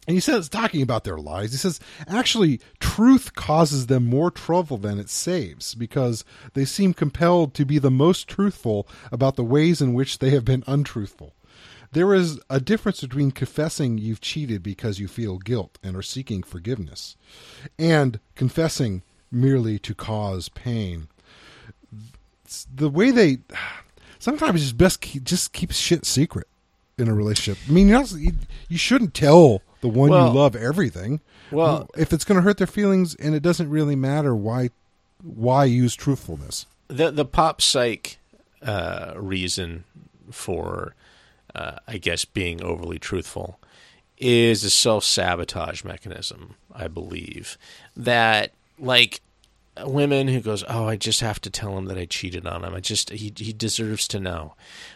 [0.07, 4.99] he says, talking about their lies, he says, actually, truth causes them more trouble than
[4.99, 9.95] it saves because they seem compelled to be the most truthful about the ways in
[9.95, 11.33] which they have been untruthful.
[11.91, 16.43] There is a difference between confessing you've cheated because you feel guilt and are seeking
[16.43, 17.17] forgiveness,
[17.79, 19.03] and confessing
[19.35, 21.09] merely to cause pain
[22.75, 23.39] the way they
[24.19, 26.47] sometimes it's best keep, just keep shit secret
[26.97, 27.63] in a relationship.
[27.69, 28.33] I mean, you,
[28.69, 31.21] you shouldn't tell the one Well- you love everything.
[31.51, 34.71] Well- if it's going to hurt their feelings and it doesn't really matter, why
[35.23, 36.67] why use truthfulness?
[36.89, 38.19] The the pop psych
[38.63, 39.85] uh, reason
[40.31, 40.95] for,
[41.55, 43.59] uh, I guess, being overly truthful
[44.19, 46.57] is a self sabotage mechanism.
[46.75, 47.57] I believe
[47.97, 49.21] that like
[49.85, 52.75] women who goes, oh, I just have to tell him that I cheated on him.
[52.75, 54.55] I just he he deserves to know.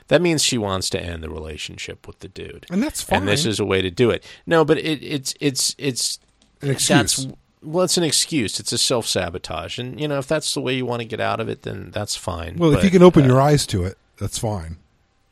[0.08, 3.20] That means she wants to end the relationship with the dude, And that's fine.
[3.20, 4.24] And this is a way to do it.
[4.46, 6.18] No, but it, it's it's it's
[6.62, 7.16] An excuse.
[7.16, 8.60] That's, well, it's an excuse.
[8.60, 11.20] It's a self sabotage, and you know if that's the way you want to get
[11.20, 12.56] out of it, then that's fine.
[12.56, 14.76] well, if you can open uh, your eyes to it, that's fine.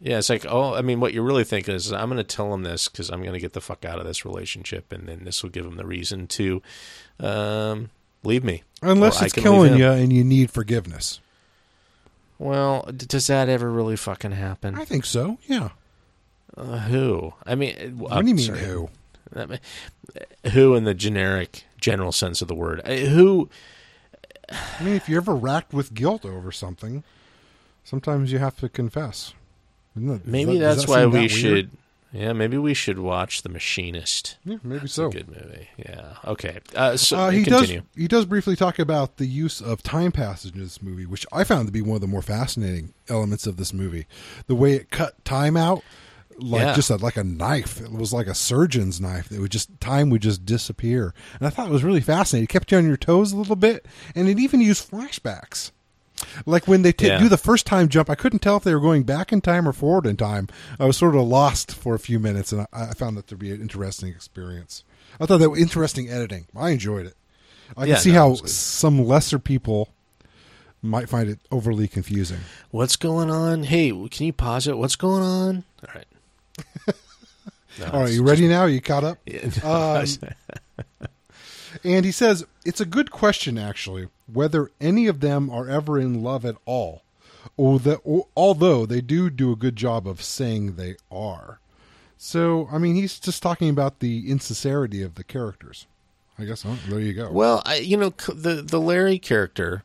[0.01, 2.53] yeah, it's like oh, I mean, what you're really thinking is I'm going to tell
[2.53, 5.24] him this because I'm going to get the fuck out of this relationship, and then
[5.24, 6.62] this will give him the reason to
[7.20, 7.90] um,
[8.27, 8.62] leave me.
[8.83, 11.20] Unless it's killing you and you need forgiveness.
[12.39, 14.74] Well, d- does that ever really fucking happen?
[14.74, 15.39] I think so.
[15.47, 15.70] Yeah.
[16.57, 17.33] Uh, who?
[17.47, 18.91] I mean, what do you mean who?
[20.53, 22.81] Who in the generic, general sense of the word?
[22.85, 23.49] Uh, who?
[24.51, 27.03] I mean, if you're ever racked with guilt over something,
[27.85, 29.35] sometimes you have to confess.
[29.95, 31.70] Maybe that, that's that why we that should.
[32.16, 34.38] Yeah, maybe we should watch The Machinist.
[34.44, 35.10] Yeah, maybe that's so.
[35.10, 35.68] good movie.
[35.76, 36.14] Yeah.
[36.24, 36.60] Okay.
[36.74, 37.80] Uh, so uh, he continue.
[37.80, 37.88] does.
[37.94, 41.44] He does briefly talk about the use of time passage in this movie, which I
[41.44, 44.06] found to be one of the more fascinating elements of this movie.
[44.46, 45.82] The way it cut time out,
[46.38, 46.74] like yeah.
[46.74, 47.82] just a, like a knife.
[47.82, 49.30] It was like a surgeon's knife.
[49.30, 52.44] It would just time would just disappear, and I thought it was really fascinating.
[52.44, 55.70] It kept you on your toes a little bit, and it even used flashbacks.
[56.44, 57.18] Like when they t- yeah.
[57.18, 59.68] do the first time jump, I couldn't tell if they were going back in time
[59.68, 60.48] or forward in time.
[60.78, 63.36] I was sort of lost for a few minutes, and I, I found that to
[63.36, 64.84] be an interesting experience.
[65.20, 66.46] I thought that was interesting editing.
[66.56, 67.14] I enjoyed it.
[67.76, 69.88] I yeah, can see no, how some lesser people
[70.82, 72.38] might find it overly confusing.
[72.70, 73.64] What's going on?
[73.64, 74.78] Hey, can you pause it?
[74.78, 75.64] What's going on?
[75.86, 76.06] All right.
[77.78, 78.60] No, All right, you ready just, now?
[78.60, 79.18] Are you caught up?
[79.26, 81.08] Yeah, no, um,
[81.87, 86.22] and he says it's a good question, actually, whether any of them are ever in
[86.22, 87.03] love at all,
[87.57, 91.61] or that, or, although they do do a good job of saying they are.
[92.18, 95.87] So, I mean, he's just talking about the insincerity of the characters.
[96.39, 97.30] I guess oh, there you go.
[97.30, 99.84] Well, I, you know, the the Larry character.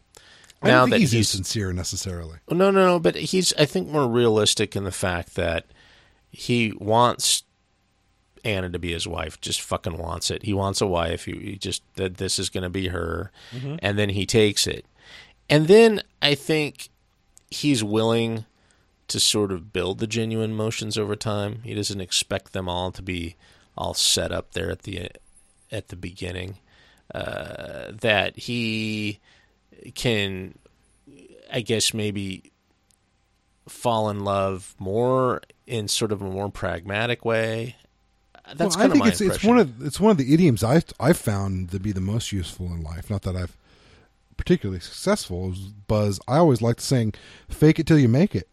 [0.62, 2.38] I now that he's, he's insincere necessarily.
[2.50, 3.00] No, no, no.
[3.00, 5.66] But he's, I think, more realistic in the fact that
[6.30, 7.44] he wants
[8.44, 9.40] Anna to be his wife.
[9.42, 10.44] Just fucking wants it.
[10.44, 11.26] He wants a wife.
[11.26, 13.76] He, he just that this is going to be her, mm-hmm.
[13.80, 14.86] and then he takes it.
[15.50, 16.90] And then I think
[17.50, 18.46] he's willing
[19.08, 21.62] to sort of build the genuine emotions over time.
[21.64, 23.36] He doesn't expect them all to be
[23.78, 25.10] all set up there at the
[25.72, 26.58] at the beginning.
[27.14, 29.20] Uh, that he
[29.96, 30.58] can,
[31.52, 32.52] I guess, maybe
[33.68, 37.76] fall in love more in sort of a more pragmatic way
[38.56, 41.18] that's well, I think it's it's one of it's one of the idioms I I've
[41.18, 43.10] found to be the most useful in life.
[43.10, 43.58] Not that I've
[44.38, 45.54] particularly successful.
[45.88, 47.14] Buzz, I always like saying,
[47.50, 48.48] "Fake it till you make it."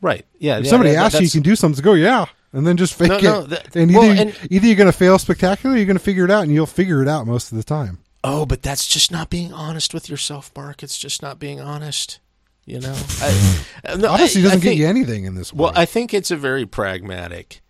[0.00, 0.26] Right.
[0.38, 0.58] Yeah.
[0.58, 1.82] If yeah, somebody yeah, asks you, you can do something.
[1.82, 3.22] Go, yeah, and then just fake no, it.
[3.22, 5.96] No, that, and either well, and, either you're going to fail spectacularly, or you're going
[5.96, 7.98] to figure it out, and you'll figure it out most of the time.
[8.24, 10.82] Oh, but that's just not being honest with yourself, Mark.
[10.82, 12.18] It's just not being honest.
[12.64, 15.52] You know, I, no, honesty doesn't I think, get you anything in this.
[15.52, 15.74] World.
[15.74, 17.60] Well, I think it's a very pragmatic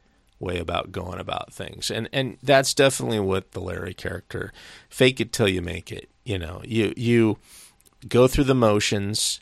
[0.42, 1.90] way about going about things.
[1.90, 4.52] And and that's definitely what the Larry character
[4.88, 6.08] fake it till you make it.
[6.24, 7.38] You know, you you
[8.08, 9.40] go through the motions.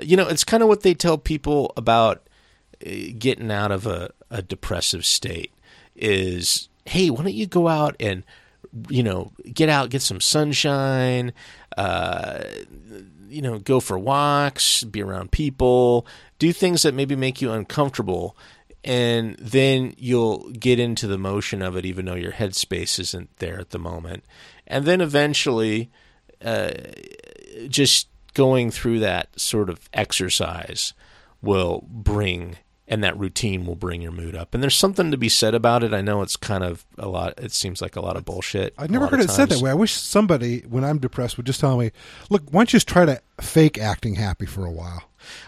[0.00, 2.26] You know, it's kind of what they tell people about
[2.84, 5.52] uh, getting out of a, a depressive state
[5.94, 8.24] is hey, why don't you go out and
[8.88, 11.32] you know, get out, get some sunshine,
[11.76, 12.42] uh,
[13.28, 16.06] you know, go for walks, be around people,
[16.38, 18.36] do things that maybe make you uncomfortable
[18.88, 23.60] and then you'll get into the motion of it even though your headspace isn't there
[23.60, 24.24] at the moment.
[24.66, 25.90] And then eventually
[26.42, 26.70] uh,
[27.68, 30.94] just going through that sort of exercise
[31.42, 32.56] will bring
[32.90, 34.54] and that routine will bring your mood up.
[34.54, 35.92] And there's something to be said about it.
[35.92, 38.90] I know it's kind of a lot it seems like a lot of bullshit i've
[38.90, 39.70] never heard it said that way.
[39.70, 41.92] I wish somebody when i'm depressed would just tell me
[42.30, 45.04] look why don't you just try to fake acting happy for a while?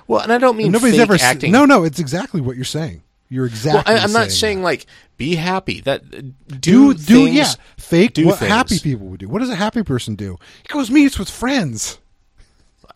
[0.07, 2.65] Well and i don't mean and nobody's ever acting no no it's exactly what you're
[2.65, 3.95] saying you're exactly.
[3.95, 4.65] Well, I, am not saying that.
[4.65, 5.81] like be happy.
[5.83, 7.53] That do do, do yeah.
[7.79, 8.51] Fake do what things.
[8.51, 9.29] happy people would do.
[9.29, 10.37] What does a happy person do?
[10.63, 12.01] He goes meets with friends.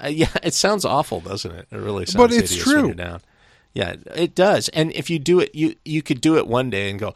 [0.03, 1.69] Uh, yeah, it sounds awful, doesn't it?
[1.71, 2.17] It really sounds.
[2.17, 2.93] But it's true.
[2.95, 3.21] Down.
[3.75, 4.69] Yeah, it does.
[4.71, 7.15] And if you do it, you you could do it one day and go,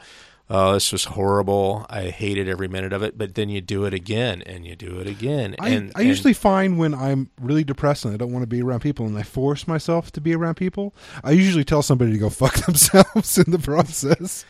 [0.51, 1.87] oh, this was horrible.
[1.91, 3.19] I hated every minute of it.
[3.19, 5.57] But then you do it again and you do it again.
[5.59, 8.63] I, and, I usually find when I'm really depressed and I don't want to be
[8.63, 12.19] around people and I force myself to be around people, I usually tell somebody to
[12.19, 14.45] go fuck themselves in the process.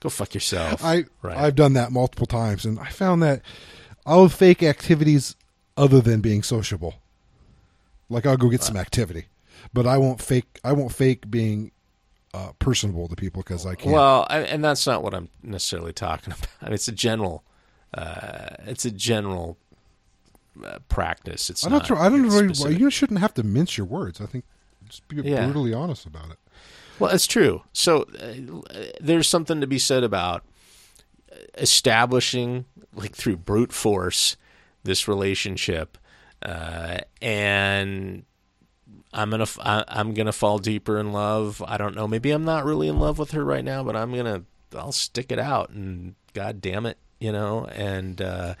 [0.00, 0.84] go fuck yourself.
[0.84, 1.36] I, right.
[1.36, 3.42] I've done that multiple times and I found that
[4.06, 5.36] I'll fake activities
[5.76, 6.94] other than being sociable.
[8.08, 9.26] Like I'll go get some activity,
[9.72, 10.60] but I won't fake.
[10.62, 11.72] I won't fake being
[12.34, 13.92] uh, personable to people because I can't.
[13.92, 16.48] Well, I, and that's not what I'm necessarily talking about.
[16.60, 17.44] I mean, it's a general,
[17.94, 19.58] uh, it's a general
[20.64, 21.50] uh, practice.
[21.50, 21.98] It's I'm not, sure.
[21.98, 22.52] I don't know.
[22.58, 24.20] Why, you shouldn't have to mince your words.
[24.20, 24.44] I think
[24.88, 25.44] just be yeah.
[25.44, 26.38] brutally honest about it.
[26.98, 27.62] Well, it's true.
[27.72, 30.44] So uh, there's something to be said about
[31.56, 34.36] establishing, like through brute force,
[34.84, 35.98] this relationship,
[36.42, 38.24] uh, and
[39.12, 41.62] I'm gonna I, I'm gonna fall deeper in love.
[41.66, 42.08] I don't know.
[42.08, 44.44] Maybe I'm not really in love with her right now, but I'm gonna
[44.74, 47.66] I'll stick it out and God damn it, you know.
[47.66, 48.54] And uh,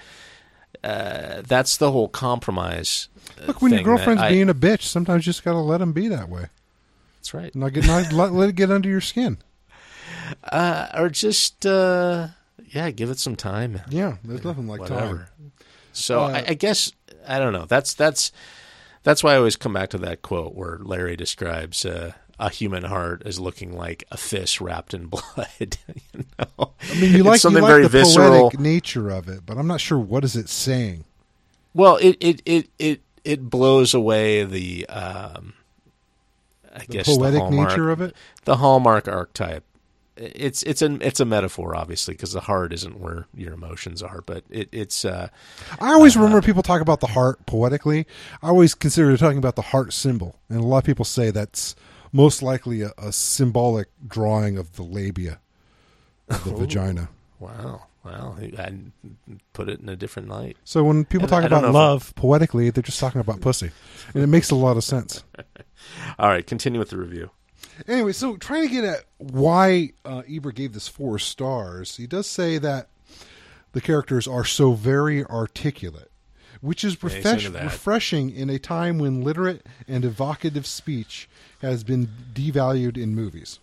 [0.84, 3.08] uh, that's the whole compromise.
[3.46, 6.08] Look, when your girlfriend's I, being a bitch, sometimes you just gotta let them be
[6.08, 6.46] that way.
[7.18, 7.54] That's right.
[7.54, 9.38] Not get not let, let it get under your skin.
[10.44, 12.28] uh, or just uh,
[12.68, 13.80] yeah, give it some time.
[13.88, 15.28] Yeah, there's nothing like Whatever.
[15.38, 15.52] time.
[15.92, 16.92] So Uh, I, I guess
[17.26, 17.64] I don't know.
[17.66, 18.32] That's that's
[19.02, 22.84] that's why I always come back to that quote where Larry describes uh, a human
[22.84, 25.46] heart as looking like a fish wrapped in blood.
[26.12, 28.42] you know, I mean, you It's like, you something like very the visceral.
[28.50, 31.04] poetic nature of it, but I'm not sure what is it saying.
[31.74, 35.54] Well, it it it it it blows away the um,
[36.74, 38.14] I The guess poetic the hallmark, nature of it.
[38.44, 39.64] the hallmark archetype.
[40.24, 44.22] It's it's an it's a metaphor, obviously, because the heart isn't where your emotions are,
[44.24, 45.28] but it, it's uh,
[45.80, 48.06] I always remember people talk about the heart poetically.
[48.42, 51.74] I always consider talking about the heart symbol, and a lot of people say that's
[52.12, 55.40] most likely a, a symbolic drawing of the labia
[56.28, 57.08] of the vagina.
[57.40, 58.36] wow, wow.
[58.58, 58.72] I
[59.54, 60.56] put it in a different light.
[60.64, 63.70] So when people And talk I about love poetically, they're just talking about pussy,
[64.14, 65.24] and it makes a lot of sense.
[66.18, 67.30] All right, continue with the review.
[67.88, 72.26] Anyway, so trying to get at why uh, Ebert gave this four stars, he does
[72.26, 72.88] say that
[73.72, 76.10] the characters are so very articulate,
[76.60, 81.28] which is refresh- refreshing in a time when literate and evocative speech
[81.62, 83.58] has been devalued in movies.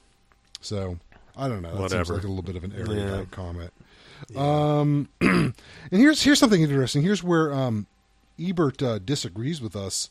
[0.62, 0.97] So
[1.38, 1.70] I don't know.
[1.76, 2.14] That seems Whatever.
[2.16, 3.26] like a little bit of an erudite Yeah.
[3.32, 3.72] comment.
[4.36, 5.54] Um, and
[5.91, 7.04] here's here's something interesting.
[7.04, 7.86] Here's where um,
[8.39, 10.10] Ebert uh, disagrees with us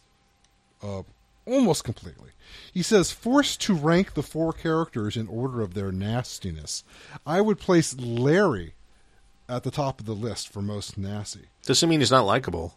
[0.82, 1.03] uh,
[1.49, 2.30] almost completely.
[2.72, 6.84] He says, forced to rank the four characters in order of their nastiness,
[7.26, 8.74] I would place Larry
[9.49, 11.46] at the top of the list for most nasty.
[11.64, 12.74] Doesn't mean he's not likable.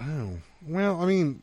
[0.00, 1.42] Oh, well, I mean,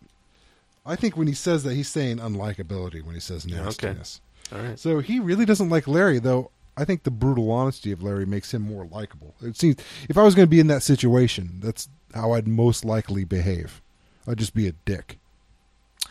[0.85, 3.55] I think when he says that, he's saying unlikability when he says okay.
[3.55, 4.21] nastiness.
[4.51, 4.79] All right.
[4.79, 6.51] So he really doesn't like Larry, though.
[6.77, 9.33] I think the brutal honesty of Larry makes him more likable.
[9.41, 9.77] It seems
[10.07, 13.81] if I was going to be in that situation, that's how I'd most likely behave.
[14.27, 15.17] I'd just be a dick,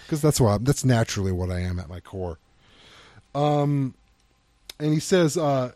[0.06, 2.38] because that's why that's naturally what I am at my core.
[3.34, 3.94] Um,
[4.78, 5.72] and he says uh,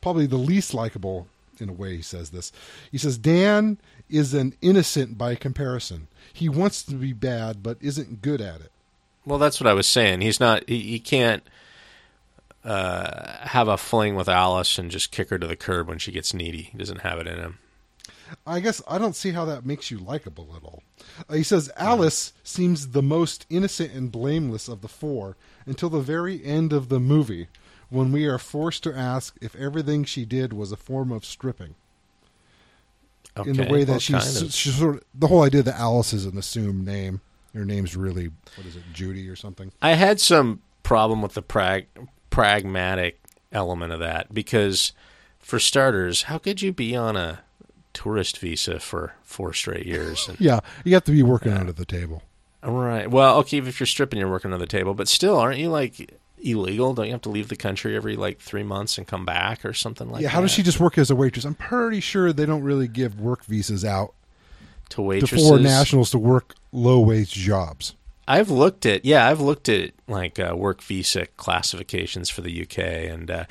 [0.00, 1.26] probably the least likable
[1.58, 1.96] in a way.
[1.96, 2.52] He says this.
[2.90, 6.06] He says Dan is an innocent by comparison.
[6.32, 8.70] He wants to be bad, but isn't good at it.
[9.26, 10.20] Well, that's what I was saying.
[10.20, 10.68] He's not.
[10.68, 11.42] He, he can't
[12.64, 16.12] uh, have a fling with Alice and just kick her to the curb when she
[16.12, 16.62] gets needy.
[16.72, 17.58] He doesn't have it in him.
[18.46, 20.82] I guess I don't see how that makes you likable at all.
[21.28, 26.00] Uh, he says Alice seems the most innocent and blameless of the four until the
[26.00, 27.48] very end of the movie,
[27.90, 31.74] when we are forced to ask if everything she did was a form of stripping.
[33.36, 33.50] Okay.
[33.50, 36.38] in the way that she's, she's sort of the whole idea that Alice is an
[36.38, 37.20] assumed name.
[37.52, 39.72] Her name's really what is it, Judy or something?
[39.82, 41.88] I had some problem with the prag-
[42.30, 43.20] pragmatic
[43.50, 44.92] element of that because,
[45.38, 47.40] for starters, how could you be on a
[47.94, 50.28] tourist visa for four straight years?
[50.28, 52.22] And, Yeah, you have to be working under the table.
[52.62, 53.10] right.
[53.10, 56.18] Well, okay, if you're stripping, you're working under the table, but still, aren't you like
[56.42, 56.92] illegal?
[56.94, 59.72] Don't you have to leave the country every like three months and come back or
[59.72, 60.22] something like that.
[60.22, 60.34] yeah, that?
[60.34, 61.44] how does she just work as a waitress?
[61.44, 64.14] I'm pretty sure they don't really give work visas out
[64.90, 65.48] to to waitresses?
[65.48, 67.94] foreign nationals to work low wage jobs.
[68.26, 72.78] I've looked at yeah, I've looked at like uh, work visa classifications for the UK,
[72.78, 73.44] and uh,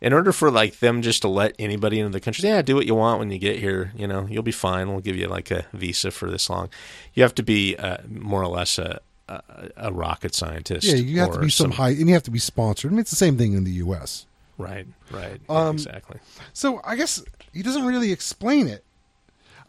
[0.00, 2.86] in order for like them just to let anybody into the country, yeah, do what
[2.86, 3.92] you want when you get here.
[3.96, 4.88] You know, you'll be fine.
[4.90, 6.68] We'll give you like a visa for this long.
[7.14, 9.42] You have to be uh, more or less a, a
[9.76, 10.86] a rocket scientist.
[10.86, 12.90] Yeah, you have to be some high, and you have to be sponsored.
[12.90, 14.26] I mean, it's the same thing in the U.S.
[14.56, 16.18] Right, right, Um, exactly.
[16.52, 17.22] So I guess
[17.52, 18.84] he doesn't really explain it.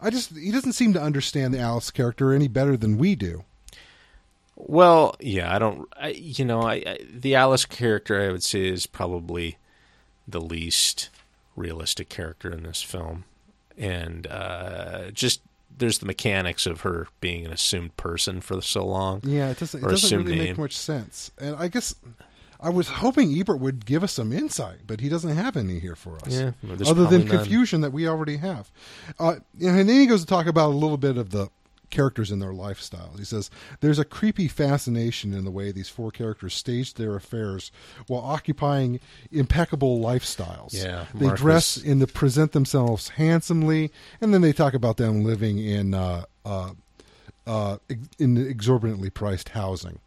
[0.00, 3.44] I just he doesn't seem to understand the Alice character any better than we do.
[4.56, 5.88] Well, yeah, I don't.
[5.96, 9.58] I, you know, I, I the Alice character I would say is probably
[10.30, 11.10] the least
[11.56, 13.24] realistic character in this film,
[13.76, 15.42] and uh, just
[15.76, 19.20] there's the mechanics of her being an assumed person for so long.
[19.24, 19.82] Yeah, it doesn't.
[19.82, 20.48] It doesn't really name.
[20.48, 21.30] make much sense.
[21.38, 21.94] And I guess
[22.60, 25.96] I was hoping Ebert would give us some insight, but he doesn't have any here
[25.96, 26.32] for us.
[26.32, 27.28] Yeah, other than probably none.
[27.28, 28.70] confusion that we already have.
[29.18, 31.48] Uh, and then he goes to talk about a little bit of the
[31.90, 33.18] characters and their lifestyles.
[33.18, 37.70] He says there's a creepy fascination in the way these four characters stage their affairs
[38.06, 40.72] while occupying impeccable lifestyles.
[40.72, 45.24] Yeah, they Marcus- dress and they present themselves handsomely, and then they talk about them
[45.24, 46.70] living in uh, uh,
[47.46, 47.78] uh,
[48.18, 49.98] in exorbitantly priced housing.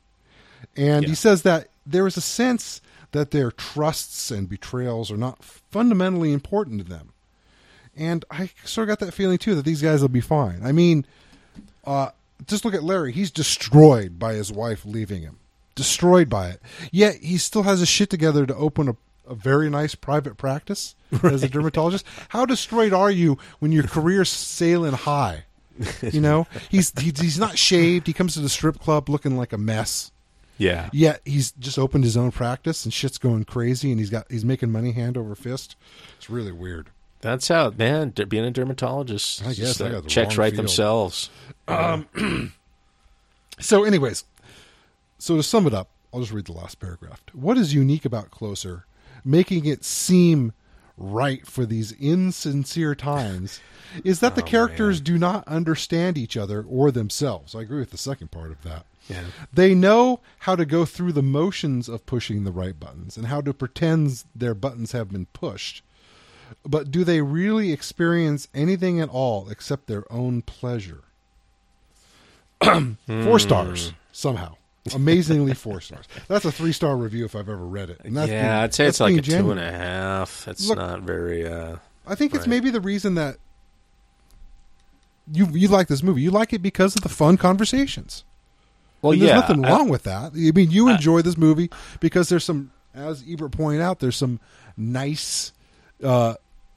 [0.75, 2.81] And he says that there is a sense
[3.11, 7.13] that their trusts and betrayals are not fundamentally important to them.
[7.95, 10.61] And I sort of got that feeling too that these guys will be fine.
[10.63, 11.05] I mean,
[11.83, 12.09] uh,
[12.47, 13.11] just look at Larry.
[13.11, 15.39] He's destroyed by his wife leaving him,
[15.75, 16.61] destroyed by it.
[16.91, 18.95] Yet he still has his shit together to open a,
[19.27, 22.05] a very nice private practice as a dermatologist.
[22.29, 25.45] How destroyed are you when your career's sailing high?
[26.01, 28.07] You know, he's he, he's not shaved.
[28.07, 30.11] He comes to the strip club looking like a mess.
[30.57, 30.89] Yeah.
[30.93, 34.45] Yet he's just opened his own practice and shit's going crazy and he's got he's
[34.45, 35.75] making money hand over fist.
[36.17, 36.89] It's really weird.
[37.23, 40.59] That's how, man, being a dermatologist, I guess just, I the checks right field.
[40.59, 41.29] themselves.
[41.69, 42.05] Um,
[43.61, 44.25] so, anyways,
[45.19, 47.23] so to sum it up, I'll just read the last paragraph.
[47.31, 48.85] What is unique about Closer,
[49.23, 50.51] making it seem
[50.97, 53.61] right for these insincere times,
[54.03, 57.55] is that the oh, characters do not understand each other or themselves.
[57.55, 58.85] I agree with the second part of that.
[59.07, 59.23] Yeah.
[59.53, 63.39] They know how to go through the motions of pushing the right buttons and how
[63.39, 65.83] to pretend their buttons have been pushed.
[66.65, 71.01] But do they really experience anything at all except their own pleasure?
[73.07, 74.55] four stars, somehow.
[74.93, 76.05] Amazingly four stars.
[76.27, 78.01] That's a three star review if I've ever read it.
[78.03, 79.57] Yeah, being- I'd say it's like a two genuine.
[79.57, 80.47] and a half.
[80.47, 81.47] It's Look- not very.
[81.47, 82.49] uh I think it's Right.
[82.49, 83.37] maybe the reason that
[85.31, 86.21] you you like this movie.
[86.21, 88.23] You like it because of the fun conversations.
[89.01, 90.33] Well, And there's yeah, nothing I- wrong with that.
[90.33, 91.69] I mean, you enjoy this movie
[91.99, 94.39] because there's some, as Ebert pointed out, there's some
[94.77, 95.51] nice,
[96.03, 96.35] uh,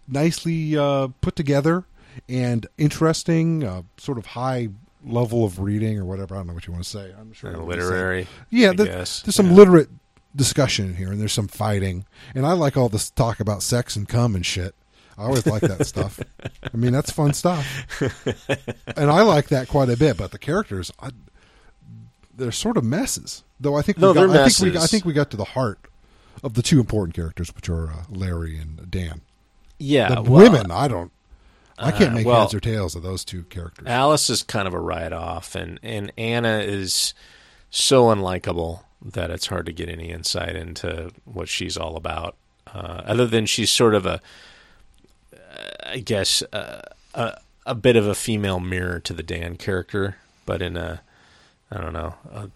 [0.08, 1.84] nicely uh, put together
[2.28, 4.68] and interesting, uh, sort of high
[5.04, 6.34] level of reading or whatever.
[6.34, 7.12] I don't know what you want to say.
[7.18, 7.86] I'm sure uh, what you say.
[7.88, 8.26] literary.
[8.50, 9.22] Yeah, guess.
[9.22, 9.54] there's some Yeah.
[9.56, 9.88] literate
[10.34, 12.04] discussion here, and there's some fighting,
[12.34, 14.74] and I like all this talk about sex and cum and shit.
[15.18, 16.20] I always like that stuff.
[16.42, 17.66] I mean, that's fun stuff,
[18.96, 20.16] and I like that quite a bit.
[20.18, 21.10] But the characters, I,
[22.36, 23.42] they're sort of messes.
[23.58, 25.36] Though I think No, we got, they're I think we, I think we got to
[25.38, 25.78] the heart
[26.42, 29.20] of the two important characters, which are uh, Larry and Dan.
[29.78, 31.12] Yeah, The well, women, I don't,
[31.78, 33.86] I can't uh, make well- heads or tails of those two characters.
[33.86, 37.12] Alice is kind of a write off, and and Anna is
[37.70, 42.34] so unlikable that it's hard to get any insight into what she's all about.
[42.66, 44.20] Uh, other than she's sort of a,
[45.34, 46.82] uh, guess, uh,
[47.14, 50.16] a a bit of a female mirror to the Dan character,
[50.46, 51.00] but in a,
[51.70, 52.48] I don't know, a,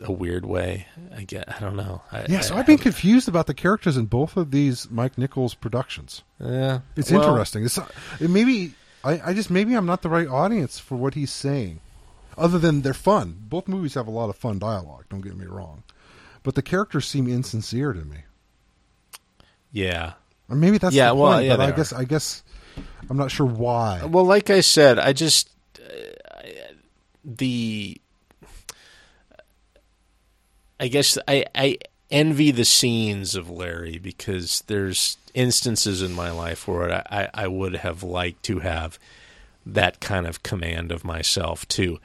[0.00, 0.88] a weird way.
[1.16, 2.02] I get, I don't know.
[2.10, 5.16] I, yeah, so I- I've been confused about the characters in both of these Mike
[5.16, 6.22] Nichols productions.
[6.40, 7.64] Yeah, It's well, interesting.
[7.64, 7.78] It's
[8.20, 8.74] it maybe
[9.04, 11.78] I, I just maybe I'm not the right audience for what he's saying.
[12.36, 13.36] Other than they're fun.
[13.48, 15.84] Both movies have a lot of fun dialogue, don't get me wrong.
[16.42, 18.18] But the characters seem insincere to me.
[19.72, 20.14] Yeah.
[20.48, 22.42] Or maybe that's Yeah, the well, point, yeah, but I guess I guess
[23.08, 24.04] I'm not sure why.
[24.04, 25.48] Well, like I said, I just
[25.80, 26.42] uh,
[27.24, 28.00] the
[30.78, 31.78] I guess I I
[32.10, 37.76] envy the scenes of Larry because there's instances in my life where I, I, would
[37.76, 38.98] have liked to have
[39.66, 41.98] that kind of command of myself to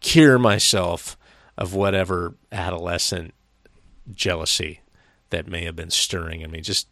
[0.00, 1.18] cure myself
[1.58, 3.34] of whatever adolescent
[4.14, 4.80] jealousy
[5.30, 6.60] that may have been stirring in me.
[6.60, 6.86] Just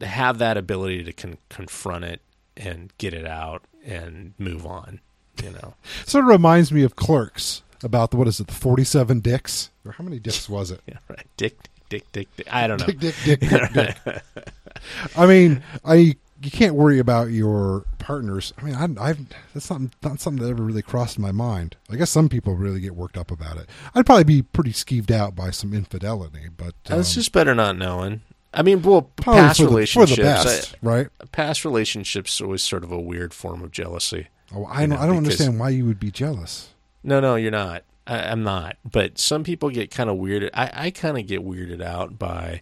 [0.00, 2.20] have that ability to con- confront it
[2.56, 5.00] and get it out and move on.
[5.42, 5.74] You know,
[6.06, 9.70] sort of reminds me of Clerks about the what is it, the forty seven dicks?
[9.84, 10.80] Or how many dicks was it?
[10.86, 11.26] yeah, right.
[11.36, 11.56] Dick,
[11.88, 12.52] dick, dick, dick.
[12.52, 12.86] I don't know.
[12.86, 13.72] Dick, dick, dick, dick,
[14.04, 14.22] dick.
[15.16, 18.52] I mean, I you can't worry about your partners.
[18.58, 19.18] I mean, I, I've
[19.54, 21.76] that's not not something that ever really crossed my mind.
[21.90, 23.68] I guess some people really get worked up about it.
[23.94, 27.76] I'd probably be pretty skeeved out by some infidelity, but um, It's just better not
[27.76, 28.20] knowing.
[28.54, 31.08] I mean, well, past for the, for relationships, the best, right?
[31.32, 34.28] Past relationships are always sort of a weird form of jealousy.
[34.54, 36.70] Oh, I you don't, know, I don't because- understand why you would be jealous.
[37.08, 37.84] No, no, you're not.
[38.06, 38.76] I, I'm not.
[38.84, 40.50] But some people get kind of weirded.
[40.52, 42.60] I, I kind of get weirded out by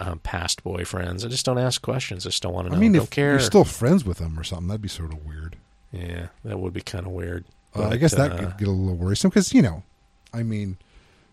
[0.00, 1.22] um, past boyfriends.
[1.24, 2.26] I just don't ask questions.
[2.26, 2.78] I just don't want to know.
[2.78, 3.32] I mean, don't if care.
[3.32, 5.56] you're still friends with them or something, that'd be sort of weird.
[5.92, 7.44] yeah, that would be kind of weird.
[7.76, 9.82] Uh, I guess that uh, could get a little worrisome because you know,
[10.32, 10.78] I mean,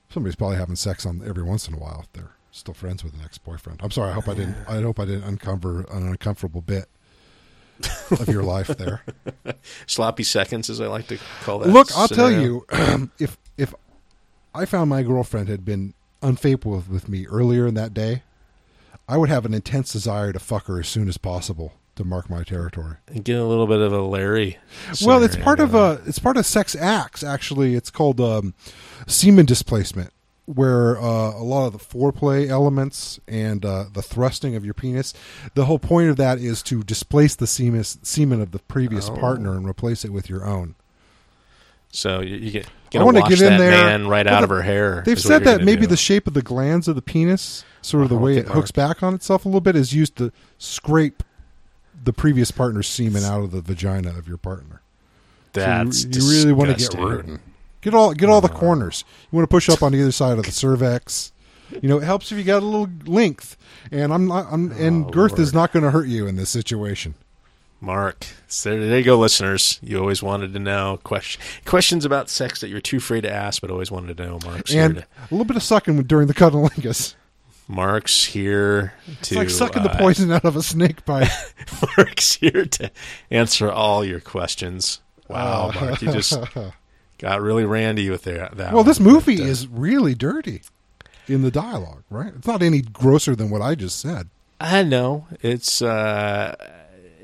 [0.10, 3.14] somebody's probably having sex on every once in a while if they're still friends with
[3.14, 3.80] an ex-boyfriend.
[3.82, 4.10] I'm sorry.
[4.10, 4.58] I hope I didn't.
[4.68, 6.88] I hope I didn't uncover an uncomfortable bit
[8.12, 9.04] of your life there.
[9.88, 11.70] sloppy seconds, as I like to call that.
[11.70, 12.66] Look, I'll tell you,
[13.20, 13.74] if if
[14.54, 18.24] I found my girlfriend had been unfaithful with, with me earlier in that day,
[19.08, 22.30] I would have an intense desire to fuck her as soon as possible to mark
[22.30, 22.96] my territory.
[23.08, 24.58] And get a little bit of a Larry.
[25.04, 27.24] Well, it's part of a it's part of sex acts.
[27.24, 28.54] Actually, it's called um,
[29.08, 30.12] semen displacement,
[30.56, 35.14] where uh, a lot of the foreplay elements and uh, the thrusting of your penis.
[35.56, 39.16] The whole point of that is to displace the semen semen of the previous Oh.
[39.16, 40.76] partner and replace it with your own.
[41.92, 44.40] So you, you get I gonna wanna get in that there- man right Well, out
[44.40, 45.04] the- of her hair.
[45.06, 45.88] They've said that maybe do.
[45.88, 48.72] the shape of the glands of the penis, sort of the Oh, way it hooks
[48.72, 51.24] back on itself a little bit, is used to scrape
[52.04, 54.82] the previous partner's semen out of the vagina of your partner.
[55.54, 57.40] That's so you, you really want to get disgusting.
[57.82, 59.04] Get all get all the corners.
[59.32, 61.32] You want to push up on either side of the cervix.
[61.82, 63.56] You know, it helps if you got a little length.
[63.92, 64.48] And I'm not.
[64.52, 67.16] I'm, and Oh, girth is not going to hurt you in this situation.
[67.80, 68.28] Mark.
[68.48, 69.80] So there you go, listeners.
[69.82, 73.60] You always wanted to know question, questions about sex that you're too afraid to ask,
[73.62, 74.40] but always wanted to know.
[74.46, 75.06] Mark's and here.
[75.18, 77.12] a little bit of sucking during the cunnilingus.
[77.12, 77.16] To,
[77.74, 81.30] Mark's here to It's like sucking the uh, poison out of a snake bite.
[81.98, 82.92] Mark's here to
[83.32, 85.00] answer all your questions.
[85.28, 86.38] Wow, Uh, Mark, you just
[87.22, 88.58] got really randy with that.
[88.58, 90.62] that well, this movie but, uh, is really dirty
[91.28, 92.34] in the dialogue, right?
[92.36, 94.30] It's not any grosser than what I just said.
[94.60, 96.56] I know it's uh,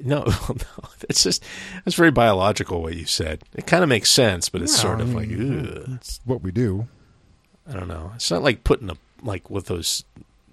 [0.03, 0.89] no, no.
[1.09, 1.43] It's just
[1.85, 3.43] it's very biological what you said.
[3.55, 5.95] It kind of makes sense, but it's Yeah, sort I of like ugh.
[5.95, 6.87] It's what we do.
[7.69, 8.11] I don't know.
[8.15, 10.03] It's not like putting a like with those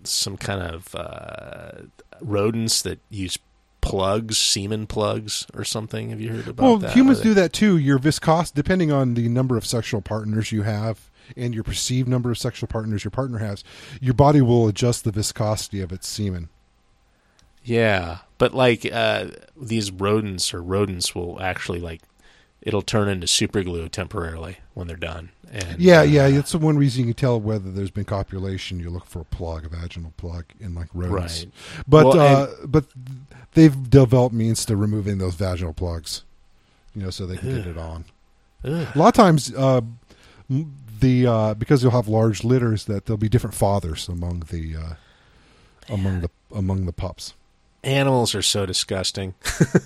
[0.02, 1.86] some kind of uh,
[2.20, 3.38] rodents that use
[3.84, 6.10] plugs, semen plugs or something.
[6.10, 6.92] Have you heard about Well, that?
[6.92, 7.76] humans they- do that too.
[7.76, 12.30] Your viscosity, depending on the number of sexual partners you have and your perceived number
[12.30, 13.62] of sexual partners your partner has,
[14.00, 16.48] your body will adjust the viscosity of its semen.
[17.62, 22.02] Yeah, but like uh, these rodents or rodents will actually like
[22.64, 25.30] it'll turn into super glue temporarily when they're done.
[25.52, 26.26] And Yeah, uh, yeah.
[26.26, 28.80] It's the one reason you can tell whether there's been copulation.
[28.80, 31.44] You look for a plug, a vaginal plug, in like rodents.
[31.44, 31.52] Right.
[31.86, 32.86] But Well, uh, but
[33.52, 36.24] they've developed means to removing those vaginal plugs,
[36.94, 38.06] you know, so they can get it on.
[38.64, 38.88] ugh.
[38.94, 39.82] A lot of times, uh,
[41.00, 44.94] the uh, because you'll have large litters, that there'll be different fathers among the uh,
[45.88, 47.34] among the among the pups.
[47.84, 49.34] Animals are so disgusting.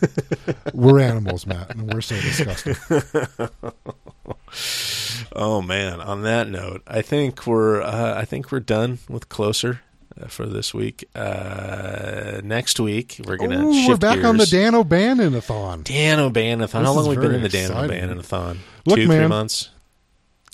[0.74, 2.76] We're animals, Matt, and we're so disgusting.
[5.32, 6.00] Oh man!
[6.00, 9.82] On that note, I think we're uh, I think we're done with closer
[10.20, 11.08] uh, for this week.
[11.14, 14.46] Uh, next week we're gonna Ooh, shift we're back on the.
[14.46, 15.82] Dan O'Bannon-a-thon.
[15.82, 16.84] Dan O'Bannathon.
[16.84, 17.70] How long have we been in the Dan.
[17.72, 18.58] O'Bannathon?
[18.86, 19.70] Look, Two, three months.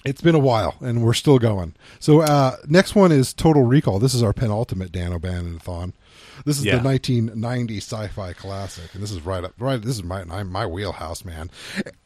[0.05, 1.75] It's been a while, and we're still going.
[1.99, 3.99] So uh, next one is Total Recall.
[3.99, 5.95] This is our penultimate Dan O'Bannon-a-thon.
[6.45, 6.77] This is Yeah.
[6.79, 9.81] the 1990 sci-fi classic, and this is right up right.
[9.81, 11.51] This is my my wheelhouse, man.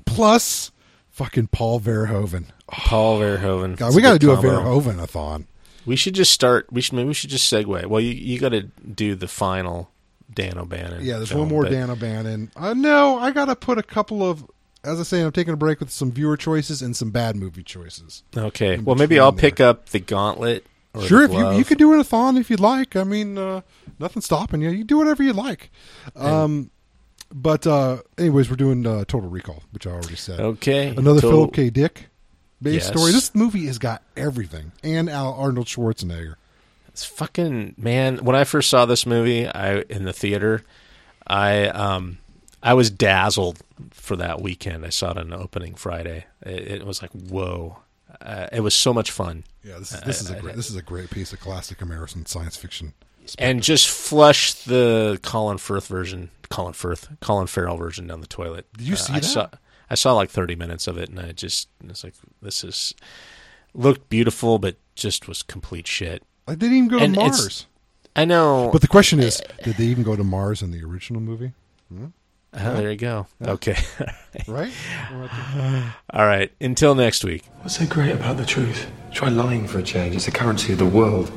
[0.05, 0.71] Plus,
[1.11, 2.47] fucking Paul Verhoeven.
[2.51, 3.77] Oh, Paul Verhoeven.
[3.77, 4.61] God, It's we got to do a combo.
[4.63, 5.47] Verhoeven-a-thon.
[5.87, 6.67] We should just start.
[6.71, 7.87] We should maybe we should just segue.
[7.87, 9.91] Well, you you got to do the final
[10.33, 11.03] Dan O'Bannon.
[11.05, 12.51] Yeah, there's film, one more but- Dan O'Bannon.
[12.57, 14.45] Uh, no, I got to put a couple of.
[14.85, 17.65] As I say, I'm taking a break with some viewer choices and some bad movie
[17.65, 18.23] choices.
[18.37, 18.79] Okay.
[18.79, 19.41] Well, maybe I'll there.
[19.41, 20.67] pick up the Gauntlet.
[21.07, 22.97] Sure, if you you could do an a-thon if you'd like.
[22.97, 23.61] I mean, uh,
[23.99, 24.71] nothing's stopping you.
[24.71, 25.71] You do whatever you like.
[26.17, 26.71] Um,
[27.33, 30.41] but uh, anyways, we're doing uh, Total Recall, which I already said.
[30.41, 30.89] Okay.
[30.89, 31.71] Another Total- Philip K.
[31.71, 32.07] Dick
[32.63, 32.89] based Yes.
[32.89, 33.13] story.
[33.13, 36.35] This movie has got everything, and Al- Arnold Schwarzenegger.
[36.89, 38.25] It's fucking man.
[38.25, 40.65] When I first saw this movie, I in the theater,
[41.27, 42.19] I um,
[42.63, 43.61] I was dazzled
[43.91, 44.85] for that weekend.
[44.85, 46.25] I saw it on opening Friday.
[46.43, 47.79] It, it was like whoa.
[48.21, 50.77] Uh, it was so much fun, Yeah, this is this is a great, this is
[50.77, 52.95] a great piece of classic American science fiction.
[53.39, 58.67] and just flush the Colin Firth version, Colin Firth, Colin Farrell version down the toilet.
[58.75, 59.25] Uh, Did you see I that?
[59.27, 59.49] Saw,
[59.91, 62.95] I saw like thirty minutes of it, and I just it's like this is
[63.75, 66.23] looked beautiful, but just was complete shit.
[66.49, 67.67] I didn't even go to And it's- Mars.
[68.17, 71.21] I know, But the question is, did they even go to Mars in the original
[71.21, 71.53] movie?
[72.55, 73.27] Oh, there you go.
[73.43, 73.77] Okay.
[74.47, 74.73] Right?
[76.11, 76.53] All right.
[76.61, 77.45] Until next week.
[77.61, 78.87] What's so great about the truth?
[79.11, 80.15] Try lying for a change.
[80.15, 81.31] It's the currency of the world.